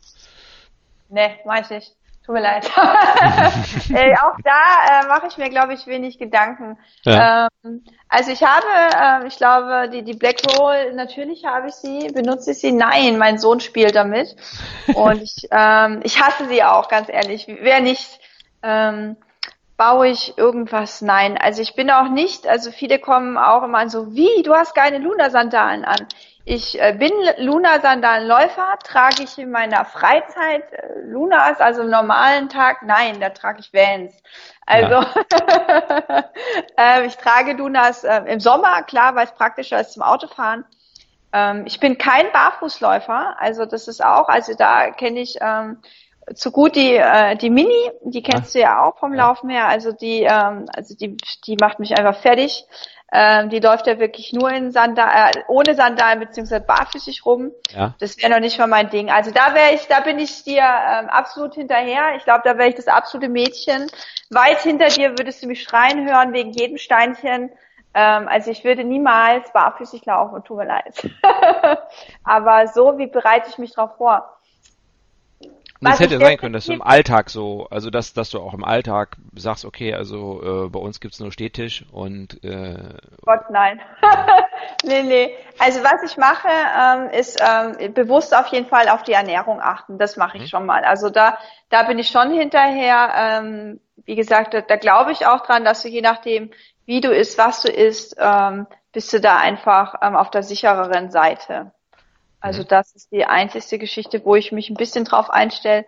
[1.09, 1.93] Nee, mach ich nicht.
[2.31, 2.64] Tut mir leid.
[3.95, 6.78] äh, auch da äh, mache ich mir, glaube ich, wenig Gedanken.
[7.05, 7.49] Ja.
[7.64, 12.09] Ähm, also ich habe, äh, ich glaube, die, die Black Roll, natürlich habe ich sie,
[12.12, 12.70] benutze ich sie.
[12.70, 14.37] Nein, mein Sohn spielt damit.
[14.95, 17.47] Und ich, ähm, ich hasse sie auch, ganz ehrlich.
[17.49, 18.20] Wer nicht,
[18.63, 19.17] ähm,
[19.77, 21.01] baue ich irgendwas?
[21.01, 24.55] Nein, also ich bin auch nicht, also viele kommen auch immer an so, wie, du
[24.55, 26.07] hast keine Luna-Sandalen an.
[26.45, 32.83] Ich äh, bin Luna-Sandalenläufer, trage ich in meiner Freizeit äh, Lunas, also im normalen Tag,
[32.83, 34.15] nein, da trage ich Vans.
[34.67, 36.25] Also ja.
[37.03, 40.65] äh, ich trage Lunas äh, im Sommer, klar, weil es praktischer ist zum Autofahren.
[41.33, 45.79] Ähm, ich bin kein Barfußläufer, also das ist auch, also da kenne ich ähm,
[46.35, 48.61] zu gut die äh, die Mini, die kennst ja.
[48.61, 51.16] du ja auch vom Laufen her, also die ähm, also die
[51.47, 52.66] die macht mich einfach fertig.
[53.12, 57.51] Ähm, die läuft ja wirklich nur in Sandal, äh, ohne Sandalen beziehungsweise barfüßig rum.
[57.70, 57.95] Ja.
[57.99, 59.11] Das wäre noch nicht mal mein Ding.
[59.11, 62.14] Also da wäre ich, da bin ich dir ähm, absolut hinterher.
[62.16, 63.89] Ich glaube, da wäre ich das absolute Mädchen.
[64.31, 67.51] Weit hinter dir würdest du mich schreien hören wegen jedem Steinchen.
[67.95, 71.11] Ähm, also ich würde niemals barfüßig laufen, tut mir leid.
[72.24, 74.39] Aber so, wie bereite ich mich darauf vor?
[75.81, 78.64] Das hätte sein können, dass du im Alltag so, also dass, dass du auch im
[78.64, 83.81] Alltag sagst, okay, also äh, bei uns gibt's nur Stehtisch und äh, Gott, nein.
[84.85, 85.35] nee, nee.
[85.59, 89.97] Also was ich mache, ähm, ist ähm, bewusst auf jeden Fall auf die Ernährung achten.
[89.97, 90.49] Das mache ich mhm.
[90.49, 90.85] schon mal.
[90.85, 91.39] Also da,
[91.70, 93.12] da bin ich schon hinterher.
[93.16, 96.51] Ähm, wie gesagt, da, da glaube ich auch dran, dass du je nachdem,
[96.85, 101.11] wie du isst, was du isst, ähm, bist du da einfach ähm, auf der sichereren
[101.11, 101.72] Seite.
[102.41, 102.68] Also mhm.
[102.68, 105.84] das ist die einzigste Geschichte, wo ich mich ein bisschen drauf einstelle.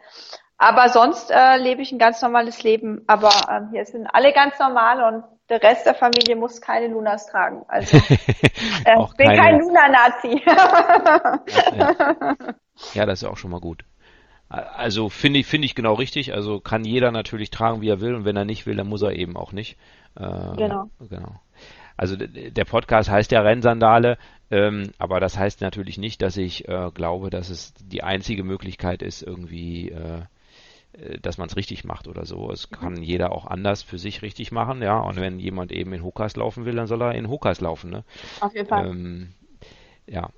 [0.59, 3.03] Aber sonst äh, lebe ich ein ganz normales Leben.
[3.07, 7.27] Aber ähm, hier sind alle ganz normal und der Rest der Familie muss keine Lunas
[7.27, 7.65] tragen.
[7.69, 9.37] Also äh, ich bin keine...
[9.37, 10.43] kein Luna-Nazi.
[10.47, 12.37] ja, ja.
[12.95, 13.85] ja, das ist auch schon mal gut.
[14.49, 16.35] Also finde ich, finde ich genau richtig.
[16.35, 19.03] Also kann jeder natürlich tragen, wie er will, und wenn er nicht will, dann muss
[19.03, 19.79] er eben auch nicht.
[20.15, 20.91] Äh, genau.
[21.09, 21.41] genau.
[22.03, 24.19] Also der Podcast heißt ja Rennsandale.
[24.51, 29.03] Ähm, aber das heißt natürlich nicht, dass ich äh, glaube, dass es die einzige Möglichkeit
[29.03, 30.23] ist, irgendwie, äh,
[30.95, 32.51] äh dass man es richtig macht oder so.
[32.51, 32.75] Es mhm.
[32.75, 34.99] kann jeder auch anders für sich richtig machen, ja.
[34.99, 38.03] Und wenn jemand eben in Hokas laufen will, dann soll er in Hokas laufen, ne?
[38.41, 38.85] Auf jeden Fall.
[38.89, 39.35] Ähm,
[40.09, 40.31] ja,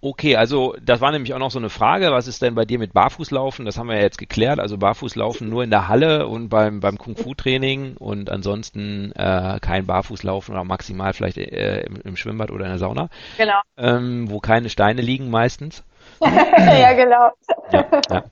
[0.00, 2.78] Okay, also das war nämlich auch noch so eine Frage, was ist denn bei dir
[2.78, 3.64] mit Barfußlaufen?
[3.64, 6.98] Das haben wir ja jetzt geklärt, also Barfußlaufen nur in der Halle und beim, beim
[6.98, 12.70] Kung-Fu-Training und ansonsten äh, kein Barfußlaufen oder maximal vielleicht äh, im, im, Schwimmbad oder in
[12.70, 13.08] der Sauna.
[13.38, 13.60] Genau.
[13.76, 15.82] Ähm, wo keine Steine liegen meistens.
[16.20, 17.30] ja, genau.
[17.72, 18.24] Ja, ja.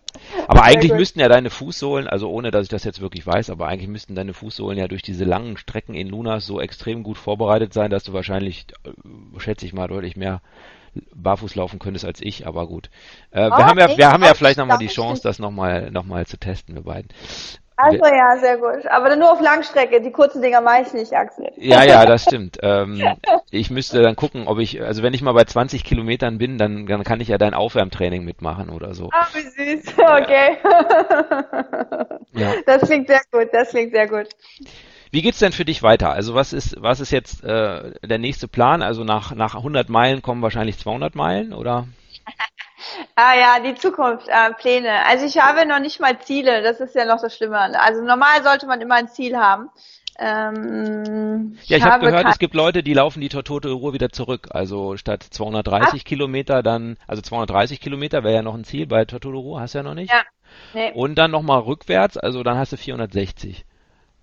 [0.46, 3.66] Aber eigentlich müssten ja deine Fußsohlen, also ohne dass ich das jetzt wirklich weiß, aber
[3.66, 7.72] eigentlich müssten deine Fußsohlen ja durch diese langen Strecken in Lunas so extrem gut vorbereitet
[7.72, 10.42] sein, dass du wahrscheinlich, äh, schätze ich mal, deutlich mehr
[11.14, 12.90] barfuß laufen könntest als ich, aber gut.
[13.30, 16.04] Äh, oh, wir haben ja, wir haben ja vielleicht nochmal die Chance, das nochmal noch
[16.04, 17.08] mal zu testen, wir beiden.
[17.78, 18.86] Also ja, sehr gut.
[18.86, 20.00] Aber nur auf Langstrecke.
[20.00, 21.52] Die kurzen Dinger mache ich nicht, Axel.
[21.56, 22.58] Ja, ja, das stimmt.
[22.62, 23.02] Ähm,
[23.50, 26.86] ich müsste dann gucken, ob ich, also wenn ich mal bei 20 Kilometern bin, dann,
[26.86, 29.10] dann kann ich ja dein Aufwärmtraining mitmachen oder so.
[29.12, 29.94] Ah, wie süß.
[30.06, 30.56] Okay.
[32.32, 32.54] Ja.
[32.64, 33.48] Das klingt sehr gut.
[33.52, 34.28] Das klingt sehr gut.
[35.10, 36.10] Wie geht's denn für dich weiter?
[36.10, 38.82] Also was ist, was ist jetzt äh, der nächste Plan?
[38.82, 41.86] Also nach, nach 100 Meilen kommen wahrscheinlich 200 Meilen, oder?
[43.16, 44.88] ah ja, die Zukunftspläne.
[44.88, 46.62] Äh, also ich habe noch nicht mal Ziele.
[46.62, 47.58] Das ist ja noch das Schlimme.
[47.80, 49.70] Also normal sollte man immer ein Ziel haben.
[50.18, 54.10] Ähm, ja, ich, ich habe gehört, es gibt Leute, die laufen die Tortote Ruhr wieder
[54.10, 54.48] zurück.
[54.50, 56.04] Also statt 230 Ach.
[56.04, 59.78] Kilometer dann, also 230 Kilometer wäre ja noch ein Ziel bei Tortote Ruhr, hast du
[59.78, 60.10] ja noch nicht.
[60.10, 60.22] Ja.
[60.72, 60.92] Nee.
[60.94, 63.66] Und dann nochmal rückwärts, also dann hast du 460.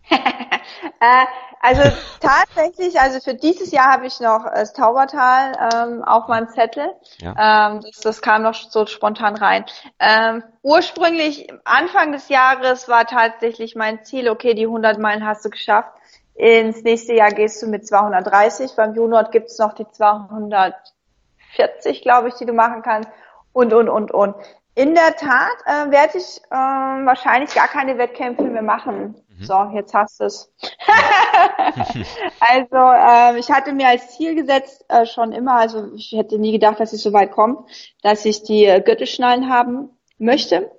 [1.00, 1.26] Äh,
[1.62, 1.82] also
[2.20, 6.94] tatsächlich, also für dieses Jahr habe ich noch das Taubertal ähm, auf meinem Zettel.
[7.20, 7.72] Ja.
[7.72, 9.66] Ähm, das, das, kam noch so spontan rein.
[10.00, 15.50] Ähm, ursprünglich, Anfang des Jahres war tatsächlich mein Ziel, okay, die 100 Meilen hast du
[15.50, 15.90] geschafft.
[16.36, 18.72] Ins nächste Jahr gehst du mit 230.
[18.76, 23.10] Beim Junior gibt's noch die 240, glaube ich, die du machen kannst.
[23.54, 24.36] Und, und, und, und.
[24.76, 29.23] In der Tat äh, werde ich äh, wahrscheinlich gar keine Wettkämpfe mehr machen.
[29.40, 29.46] Mhm.
[29.46, 30.52] So, jetzt hast du es.
[32.40, 36.52] also äh, ich hatte mir als Ziel gesetzt äh, schon immer, also ich hätte nie
[36.52, 37.66] gedacht, dass ich so weit komme,
[38.02, 40.72] dass ich die äh, Gürtelschnallen haben möchte.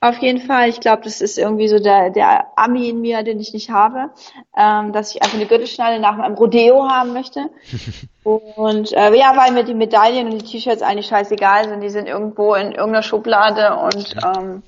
[0.00, 0.68] Auf jeden Fall.
[0.68, 4.10] Ich glaube, das ist irgendwie so der, der Ami in mir, den ich nicht habe,
[4.56, 7.50] ähm, dass ich einfach eine Gürtelschnalle nach meinem Rodeo haben möchte.
[8.24, 11.82] und äh, ja, weil mir die Medaillen und die T-Shirts eigentlich scheißegal sind.
[11.82, 14.64] Die sind irgendwo in irgendeiner Schublade und ähm,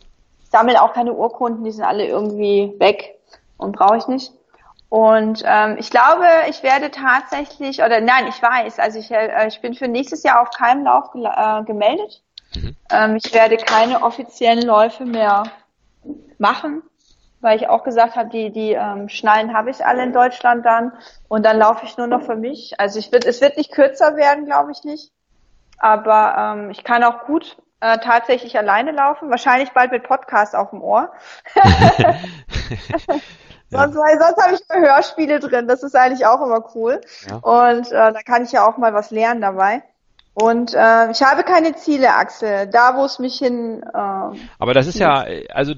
[0.53, 3.19] sammle auch keine Urkunden, die sind alle irgendwie weg
[3.65, 4.33] und brauche ich nicht.
[4.95, 9.61] Und ähm, ich glaube, ich werde tatsächlich, oder nein, ich weiß, also ich, äh, ich
[9.61, 12.23] bin für nächstes Jahr auf keinem Lauf äh, gemeldet.
[12.55, 12.77] Mhm.
[12.93, 15.45] Ähm, ich werde keine offiziellen Läufe mehr
[16.39, 16.85] machen,
[17.41, 20.93] weil ich auch gesagt habe, die, die ähm, Schnallen habe ich alle in Deutschland dann
[21.27, 22.79] und dann laufe ich nur noch für mich.
[22.79, 25.11] Also ich wird, es wird nicht kürzer werden, glaube ich nicht.
[25.79, 30.71] Aber ähm, ich kann auch gut äh, tatsächlich alleine laufen, wahrscheinlich bald mit Podcast auf
[30.71, 31.13] dem Ohr.
[33.75, 37.01] Sonst, weil sonst habe ich immer Hörspiele drin, das ist eigentlich auch immer cool.
[37.29, 37.37] Ja.
[37.37, 39.83] Und äh, da kann ich ja auch mal was lernen dabei.
[40.35, 42.67] Und äh, ich habe keine Ziele, Axel.
[42.67, 43.83] Da, wo es mich hin.
[43.83, 43.97] Äh,
[44.59, 45.75] Aber das ist ja, also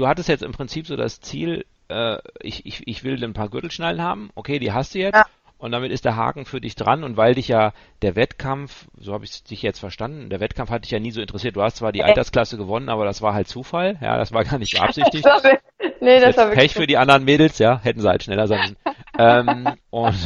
[0.00, 3.48] du hattest jetzt im Prinzip so das Ziel, äh, ich, ich, ich will ein paar
[3.48, 4.30] Gürtelschnallen haben.
[4.34, 5.16] Okay, die hast du jetzt.
[5.16, 5.26] Ja.
[5.60, 7.04] Und damit ist der Haken für dich dran.
[7.04, 10.84] Und weil dich ja der Wettkampf, so habe ich dich jetzt verstanden, der Wettkampf hat
[10.84, 11.54] dich ja nie so interessiert.
[11.54, 13.98] Du hast zwar die Altersklasse gewonnen, aber das war halt Zufall.
[14.00, 15.22] Ja, das war gar nicht beabsichtigt.
[15.24, 15.58] das war,
[16.00, 18.76] nee, das, war Pech für die anderen Mädels, ja, hätten sie halt schneller sein müssen.
[19.18, 20.16] ähm, und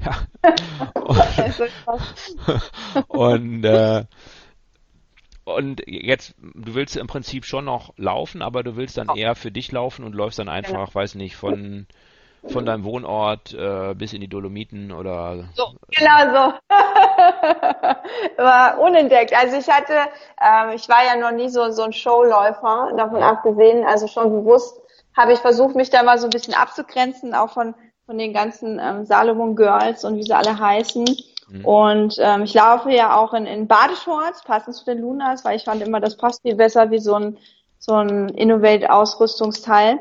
[0.04, 0.26] ja.
[3.06, 4.04] und, äh,
[5.44, 9.52] und jetzt, du willst im Prinzip schon noch laufen, aber du willst dann eher für
[9.52, 10.94] dich laufen und läufst dann einfach, genau.
[10.94, 11.86] weiß nicht, von
[12.48, 16.52] von deinem Wohnort äh, bis in die Dolomiten oder so genau so
[18.42, 19.94] war unentdeckt also ich hatte
[20.40, 24.80] ähm, ich war ja noch nie so so ein Showläufer davon abgesehen also schon bewusst
[25.16, 27.74] habe ich versucht mich da mal so ein bisschen abzugrenzen auch von
[28.10, 31.06] von den ganzen ähm, Salomon Girls und wie sie alle heißen.
[31.48, 31.64] Mhm.
[31.64, 35.62] Und ähm, ich laufe ja auch in, in Badeshorts, passend zu den Lunas, weil ich
[35.62, 37.38] fand immer, das passt viel besser wie so ein,
[37.78, 40.00] so ein Innovate-Ausrüstungsteil.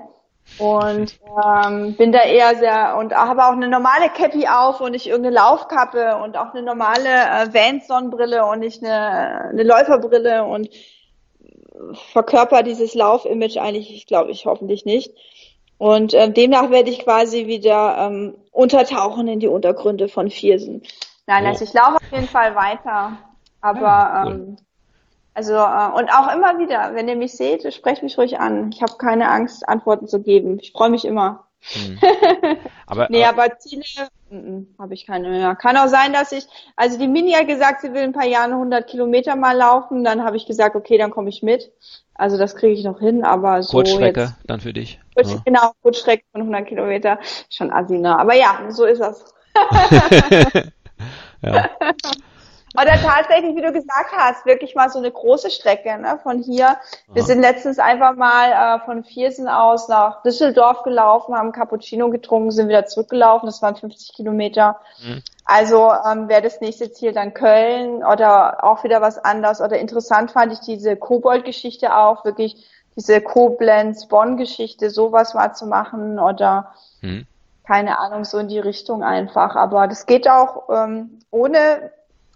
[0.58, 5.08] Und ähm, bin da eher sehr und habe auch eine normale Cappy auf und nicht
[5.08, 10.70] irgendeine Laufkappe und auch eine normale äh, Vans-Sonnenbrille und nicht eine, eine Läuferbrille und
[12.12, 15.14] verkörper dieses Lauf-Image eigentlich, glaube ich, hoffentlich nicht.
[15.78, 20.84] Und äh, demnach werde ich quasi wieder ähm, untertauchen in die Untergründe von Viersen.
[21.26, 23.18] Nein, also ich laufe auf jeden Fall weiter.
[23.62, 24.58] Aber ähm,
[25.34, 28.72] also äh, und auch immer wieder, wenn ihr mich seht, sprecht mich ruhig an.
[28.74, 30.60] Ich habe keine Angst, Antworten zu geben.
[30.60, 31.46] Ich freue mich immer.
[31.62, 32.00] Hm.
[32.88, 33.84] Aber, nee, aber Ziele
[34.80, 35.56] habe ich keine mehr.
[35.56, 38.52] Kann auch sein, dass ich, also die Mini hat gesagt, sie will ein paar Jahren
[38.52, 40.04] 100 Kilometer mal laufen.
[40.04, 41.72] Dann habe ich gesagt, okay, dann komme ich mit.
[42.16, 45.00] Also das kriege ich noch hin, aber so Kurzstrecke jetzt, dann für dich.
[45.16, 45.42] Kurz, ja.
[45.46, 47.20] Genau, Kurzstrecke von 100 Kilometer.
[47.50, 48.18] Schon Asina.
[48.18, 49.26] Aber ja, so ist das.
[51.42, 51.70] ja.
[52.76, 56.78] Oder tatsächlich, wie du gesagt hast, wirklich mal so eine große Strecke ne, von hier.
[57.12, 57.28] Wir Aha.
[57.28, 62.70] sind letztens einfach mal äh, von Viersen aus nach Düsseldorf gelaufen, haben Cappuccino getrunken, sind
[62.70, 63.48] wieder zurückgelaufen.
[63.48, 64.80] Das waren 50 Kilometer.
[65.04, 65.24] Mhm.
[65.46, 69.62] Also ähm, wäre das nächste Ziel dann Köln oder auch wieder was anderes.
[69.62, 72.64] Oder interessant fand ich diese Kobold-Geschichte auch, wirklich
[72.96, 77.26] diese Koblenz-Bonn-Geschichte, sowas mal zu machen oder mhm.
[77.66, 79.56] keine Ahnung, so in die Richtung einfach.
[79.56, 81.92] Aber das geht auch ähm, ohne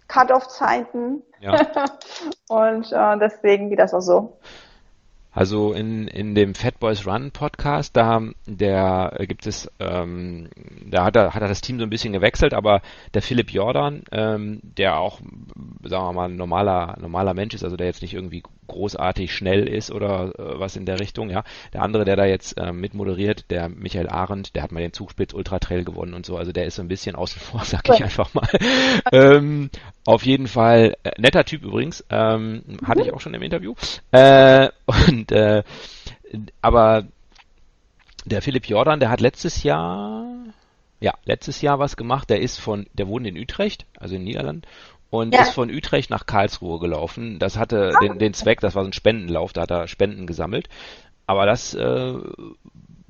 [0.08, 1.22] Cut-off-Zeiten.
[1.40, 1.60] Ja.
[2.48, 4.38] und äh, deswegen geht das auch so.
[5.34, 10.48] Also in, in dem Fat Boys Run Podcast, da der äh, gibt es, ähm,
[10.86, 12.82] da hat er, hat er das Team so ein bisschen gewechselt, aber
[13.14, 15.20] der Philipp Jordan, ähm, der auch,
[15.82, 19.66] sagen wir mal, ein normaler, normaler Mensch ist, also der jetzt nicht irgendwie großartig schnell
[19.68, 21.42] ist oder äh, was in der Richtung, ja.
[21.72, 25.34] Der andere, der da jetzt äh, mitmoderiert, der Michael Arendt, der hat mal den Zugspitz
[25.34, 28.04] Ultra Trail gewonnen und so, also der ist so ein bisschen außen vor, sag ich
[28.04, 28.48] einfach mal.
[29.12, 29.70] ähm,
[30.06, 33.74] auf jeden Fall, äh, netter Typ übrigens, ähm, hatte ich auch schon im Interview.
[34.10, 35.62] Äh, und äh,
[36.60, 37.06] aber
[38.24, 40.26] der Philipp Jordan, der hat letztes Jahr,
[41.00, 42.30] ja, letztes Jahr was gemacht.
[42.30, 44.66] Der ist von, der wohnt in Utrecht, also in Niederland,
[45.10, 45.42] und ja.
[45.42, 47.38] ist von Utrecht nach Karlsruhe gelaufen.
[47.38, 48.00] Das hatte oh.
[48.00, 50.68] den, den Zweck, das war so ein Spendenlauf, da hat er Spenden gesammelt.
[51.26, 52.14] Aber das äh,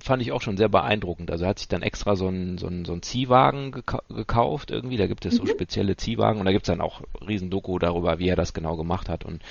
[0.04, 1.30] fand ich auch schon sehr beeindruckend.
[1.30, 4.70] Also er hat sich dann extra so einen so einen, so einen Ziehwagen geka gekauft
[4.70, 4.96] irgendwie.
[4.98, 5.48] Da gibt es so Mhm.
[5.48, 8.76] spezielle Ziehwagen und da gibt es dann auch riesen Doku darüber, wie er das genau
[8.76, 9.24] gemacht hat.
[9.24, 9.42] Und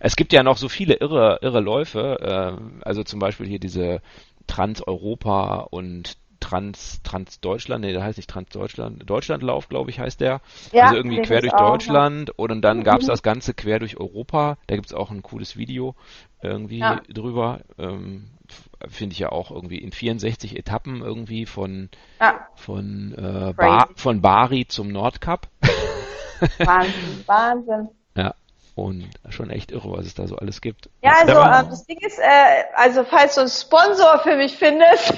[0.00, 2.18] es gibt ja noch so viele irre, irre Läufe.
[2.20, 4.00] Äh, also zum Beispiel hier diese
[4.46, 10.20] Trans-Europa und Trans, Trans Deutschland, nee, der heißt nicht Trans Deutschland, Deutschlandlauf, glaube ich, heißt
[10.20, 10.40] der.
[10.72, 11.66] Ja, also irgendwie quer durch auch, ja.
[11.70, 13.06] Deutschland und dann gab es Mhm.
[13.06, 14.58] das Ganze quer durch Europa.
[14.66, 15.94] Da gibt es auch ein cooles Video
[16.42, 17.00] irgendwie Ja.
[17.08, 17.60] drüber.
[17.78, 18.24] Ähm,
[18.88, 21.88] Finde ich ja auch irgendwie in 64 Etappen irgendwie von,
[22.20, 25.46] Ja, von, äh, ba von Bari zum Nordkap.
[26.58, 27.88] Wahnsinn, Wahnsinn.
[28.16, 28.34] Ja,
[28.74, 30.88] und schon echt irre, was es da so alles gibt.
[31.02, 35.12] Ja, also ähm, das Ding ist, äh, also falls du einen Sponsor für mich findest,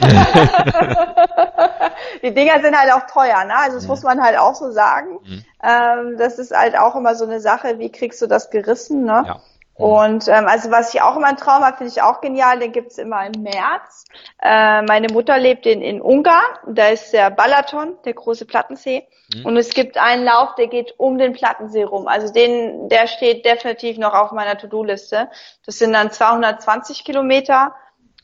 [2.22, 3.57] die Dinger sind halt auch teuer, ne?
[3.57, 3.91] Also das Mhm.
[3.91, 5.18] muss man halt auch so sagen.
[5.24, 5.45] Mhm.
[5.62, 9.24] Ähm, das ist halt auch immer so eine Sache, wie kriegst du das gerissen, ne?
[9.26, 9.41] Ja.
[9.77, 12.70] Und ähm, also was ich auch immer ein Traum habe, finde ich auch genial, den
[12.70, 14.05] gibt's immer im März.
[14.41, 19.09] Äh, meine Mutter lebt in, in Ungarn, da ist der Balaton, der große Plattensee.
[19.35, 19.47] Mhm.
[19.47, 22.07] Und es gibt einen Lauf, der geht um den Plattensee rum.
[22.07, 25.29] Also den, der steht definitiv noch auf meiner To-Do-Liste.
[25.66, 27.75] Das sind dann 220 Kilometer.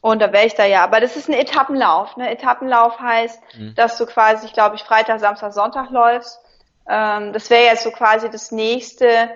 [0.03, 0.85] Und da wäre ich da ja.
[0.85, 2.17] Aber das ist ein Etappenlauf.
[2.17, 2.31] Ne?
[2.31, 3.75] Etappenlauf heißt, Mhm.
[3.75, 6.41] dass du quasi, ich glaube ich, Freitag, Samstag, Sonntag läufst.
[6.89, 9.31] Ähm, das wäre jetzt so quasi das nächste.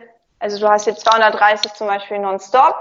[0.44, 2.76] Also du hast jetzt 230 zum Beispiel nonstop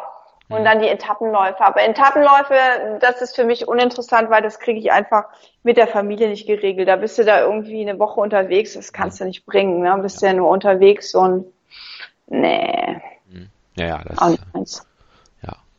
[0.49, 0.65] und Mhm.
[0.65, 1.61] dann die Etappenläufe.
[1.61, 5.29] Aber Etappenläufe, das ist für mich uninteressant, weil das kriege ich einfach
[5.63, 6.89] mit der Familie nicht geregelt.
[6.89, 9.79] Da bist du da irgendwie eine Woche unterwegs, das kannst du nicht bringen.
[9.81, 9.97] Ne?
[10.01, 11.53] Bist ja nur unterwegs und
[12.27, 13.49] nee, Mhm.
[13.77, 14.37] Ja, ja, das, auch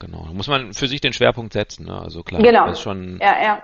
[0.07, 0.25] genau.
[0.27, 1.99] Da muss man für sich den Schwerpunkt setzen, ne?
[2.01, 2.67] Also klar, Genau.
[2.67, 3.63] das ist schon, Ja, ja.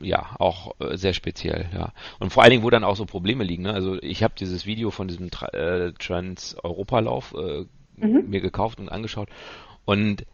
[0.00, 1.92] ja, auch äh, sehr speziell, ja.
[2.18, 3.72] Und vor allen Dingen, wo dann auch so Probleme liegen, ne?
[3.72, 7.64] Also ich habe dieses Video von diesem Tra äh, Trans-Europa-Lauf äh,
[7.96, 8.30] Mhm.
[8.30, 9.28] mir gekauft und angeschaut
[9.84, 10.24] und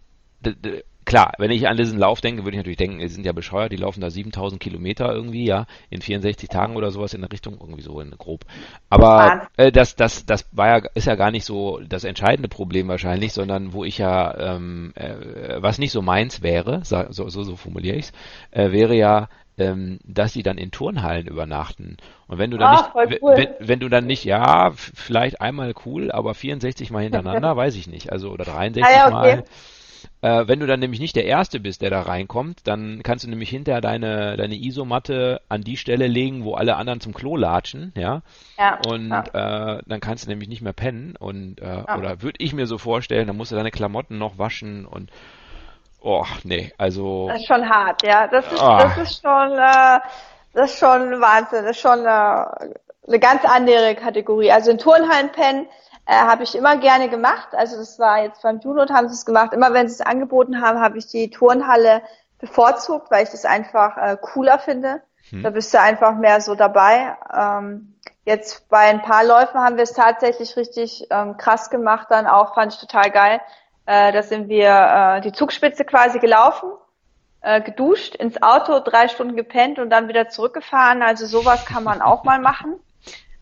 [1.04, 3.72] klar, wenn ich an diesen Lauf denke, würde ich natürlich denken, die sind ja bescheuert,
[3.72, 7.58] die laufen da 7000 Kilometer irgendwie, ja, in 64 Tagen oder sowas in der Richtung,
[7.60, 8.44] irgendwie so in grob.
[8.90, 12.88] Aber äh, das, das, das war ja, ist ja gar nicht so das entscheidende Problem
[12.88, 17.56] wahrscheinlich, sondern wo ich ja, ähm, äh, was nicht so meins wäre, so, so, so
[17.56, 18.12] formuliere ich's,
[18.50, 19.28] äh, wäre ja,
[19.58, 21.96] ähm, dass sie dann in Turnhallen übernachten.
[22.26, 23.36] Und wenn du dann Ah, nicht, cool.
[23.36, 27.86] wenn, wenn du dann nicht, ja, vielleicht einmal cool, aber 64 mal hintereinander, weiß ich
[27.86, 29.36] nicht, also oder 63 Ah ja, okay.
[29.36, 29.44] mal.
[30.26, 33.30] Äh, wenn du dann nämlich nicht der Erste bist, der da reinkommt, dann kannst du
[33.30, 37.92] nämlich hinterher deine, deine Isomatte an die Stelle legen, wo alle anderen zum Klo latschen,
[37.96, 38.22] ja.
[38.58, 39.76] Ja, Und ja.
[39.76, 41.14] äh, dann kannst du nämlich nicht mehr pennen.
[41.16, 41.96] Und äh, Ja.
[41.96, 45.10] oder würde ich mir so vorstellen, dann musst du deine Klamotten noch waschen und
[46.00, 48.26] oh, nee, also Das ist schon hart, ja.
[48.26, 48.78] Das ist, Ah.
[48.82, 50.00] das ist schon, äh,
[50.54, 51.62] das ist schon Wahnsinn.
[51.66, 52.66] Das ist schon äh,
[53.06, 54.50] eine ganz andere Kategorie.
[54.50, 55.68] Also in Turnhallen pennen
[56.06, 57.48] äh, habe ich immer gerne gemacht.
[57.52, 59.52] Also das war jetzt beim Junot haben sie es gemacht.
[59.52, 62.02] Immer wenn sie es angeboten haben, habe ich die Turnhalle
[62.38, 65.02] bevorzugt, weil ich das einfach äh, cooler finde.
[65.30, 65.42] Hm.
[65.42, 67.16] Da bist du einfach mehr so dabei.
[67.36, 67.94] Ähm,
[68.24, 72.54] jetzt bei ein paar Läufen haben wir es tatsächlich richtig ähm, krass gemacht, dann auch,
[72.54, 73.40] fand ich total geil.
[73.86, 76.70] Äh, da sind wir äh, die Zugspitze quasi gelaufen,
[77.40, 81.02] äh, geduscht, ins Auto, drei Stunden gepennt und dann wieder zurückgefahren.
[81.02, 82.80] Also sowas kann man auch mal machen.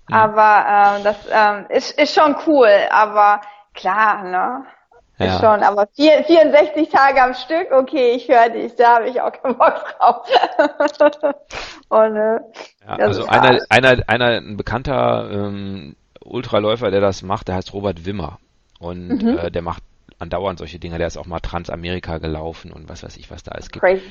[0.08, 0.14] Mhm.
[0.14, 2.70] Aber äh, das ähm, ist, ist schon cool.
[2.90, 3.40] Aber
[3.74, 4.64] klar, ne?
[5.18, 5.38] Ist Ja.
[5.38, 9.32] schon, aber vier, 64 Tage am Stück, okay, ich höre dich, da habe ich auch
[9.32, 10.26] keinen Bock drauf.
[11.88, 12.40] Und, äh,
[12.86, 17.56] Ja, das also ist einer, einer, einer, ein bekannter ähm, Ultraläufer, der das macht, der
[17.56, 18.38] heißt Robert Wimmer.
[18.78, 19.28] Und Mhm.
[19.32, 19.82] äh, der macht
[20.18, 20.98] andauernd solche Dinge.
[20.98, 23.84] Der ist auch mal Transamerika gelaufen und was weiß ich, was da alles gibt.
[23.84, 24.02] crazy.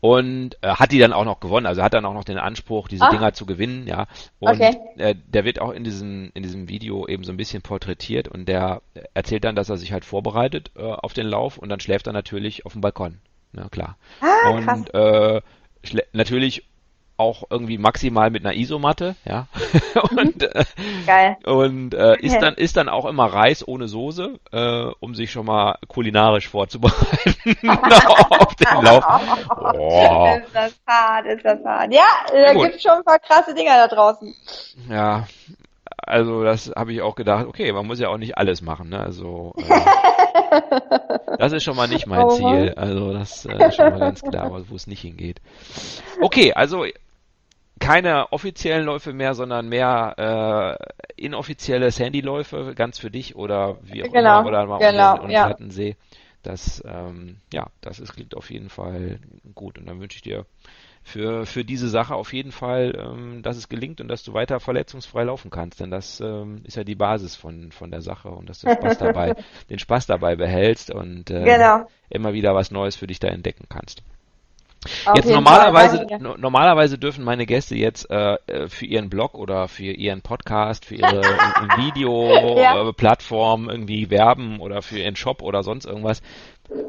[0.00, 2.88] Und äh, hat die dann auch noch gewonnen, also hat dann auch noch den Anspruch,
[2.88, 3.10] diese Ah.
[3.10, 4.08] Dinger zu gewinnen, ja.
[4.40, 4.76] Und Okay.
[4.96, 8.46] äh, der wird auch in diesem, in diesem Video eben so ein bisschen porträtiert und
[8.48, 8.82] der
[9.14, 12.12] erzählt dann, dass er sich halt vorbereitet äh, auf den Lauf und dann schläft er
[12.12, 13.18] natürlich auf dem Balkon.
[13.52, 13.96] Na klar.
[14.20, 14.80] Ah, krass.
[14.80, 15.40] Und äh,
[16.12, 16.64] natürlich
[17.22, 19.46] auch irgendwie maximal mit einer Isomatte, ja.
[20.10, 20.64] und äh,
[21.06, 21.36] Geil.
[21.44, 25.46] und äh, ist dann ist dann auch immer Reis ohne Soße, äh, um sich schon
[25.46, 29.04] mal kulinarisch vorzubereiten auf den Lauf.
[29.74, 30.28] Oh.
[30.36, 31.94] Ist das hart, ist das hart.
[31.94, 32.64] Ja, da Gut.
[32.64, 34.34] gibt's schon ein paar krasse Dinger da draußen.
[34.90, 35.26] Ja,
[36.04, 39.00] also das habe ich auch gedacht, okay, man muss ja auch nicht alles machen, ne?
[39.00, 39.80] Also äh,
[41.38, 42.74] das ist schon mal nicht mein Oh Ziel.
[42.76, 45.40] Also das äh, ist schon mal ganz klar, wo es nicht hingeht.
[46.20, 46.84] Okay, also
[47.82, 50.78] keine offiziellen Läufe mehr, sondern mehr
[51.16, 55.30] äh, inoffizielle Sandy-Läufe, ganz für dich oder wie auch Genau, immer, oder mal genau, den
[55.30, 55.46] ja.
[55.46, 55.96] Plattensee.
[56.42, 59.18] Das, ähm, ja, das ist, klingt auf jeden Fall
[59.54, 59.78] gut.
[59.78, 60.46] Und dann wünsche ich dir
[61.02, 64.60] für, für diese Sache auf jeden Fall, ähm, dass es gelingt und dass du weiter
[64.60, 65.80] verletzungsfrei laufen kannst.
[65.80, 68.98] Denn das ähm, ist ja die Basis von, von der Sache und dass du Spaß
[68.98, 69.34] dabei,
[69.70, 71.86] den Spaß dabei behältst und äh, Genau.
[72.10, 74.02] immer wieder was Neues für dich da entdecken kannst.
[75.06, 79.92] Auf jetzt normalerweise, normalerweise dürfen meine Gäste jetzt äh, äh, für ihren Blog oder für
[79.92, 81.22] ihren Podcast, für ihre
[81.76, 83.70] Video-Plattform ja.
[83.70, 86.20] äh, irgendwie werben oder für ihren Shop oder sonst irgendwas.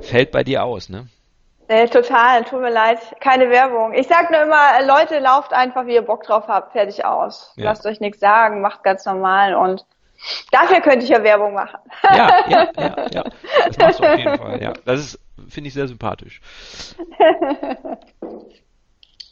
[0.02, 1.08] Fällt bei dir aus, ne?
[1.70, 3.00] Nee, total, tut mir leid.
[3.20, 3.94] Keine Werbung.
[3.94, 7.54] Ich sag nur immer, Leute, lauft einfach, wie ihr Bock drauf habt, fertig aus.
[7.56, 7.66] Ja.
[7.66, 9.86] Lasst euch nichts sagen, macht ganz normal und
[10.52, 11.80] dafür könnte ich ja Werbung machen.
[12.04, 13.24] Ja, ja, ja, ja.
[13.68, 14.74] Das machst du auf jeden Fall, ja.
[14.86, 15.20] Das ist,
[15.50, 16.42] finde ich sehr sympathisch.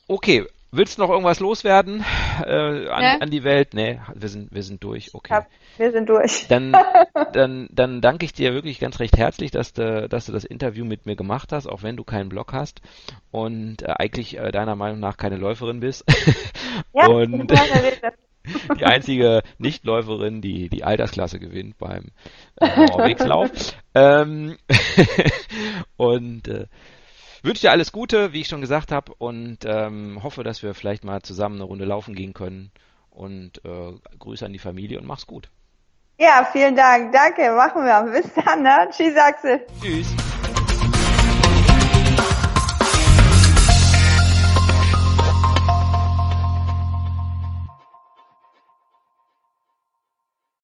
[0.08, 2.04] Okay, willst du noch irgendwas loswerden
[2.46, 3.18] äh, an, ja?
[3.20, 3.74] an, die Welt?
[3.74, 5.14] Nee, wir sind, wir sind durch.
[5.14, 5.34] Okay.
[5.34, 5.46] Ja,
[5.78, 6.48] wir sind durch.
[6.48, 6.76] Dann,
[7.34, 10.86] dann, dann danke ich dir wirklich ganz recht herzlich, dass du, dass du das Interview
[10.86, 12.82] mit mir gemacht hast, auch wenn du keinen Blog hast
[13.32, 16.06] und äh, eigentlich äh, deiner Meinung nach keine Läuferin bist.
[16.94, 17.52] Ja, und
[18.80, 22.06] die einzige Nichtläuferin, die die Altersklasse gewinnt beim
[22.60, 23.50] äh, Norwegslauf.
[23.96, 24.58] ähm,
[25.98, 26.68] und äh,
[27.44, 31.04] wünsche dir alles Gute, wie ich schon gesagt habe, und ähm, hoffe, dass wir vielleicht
[31.04, 32.72] mal zusammen eine Runde laufen gehen können.
[33.10, 35.50] Und äh, Grüße an die Familie und mach's gut.
[36.18, 37.12] Ja, vielen Dank.
[37.12, 38.12] Danke, machen wir.
[38.12, 38.88] Bis dann, ne?
[38.92, 39.66] Tschüss, Axel.
[39.82, 40.16] Tschüss.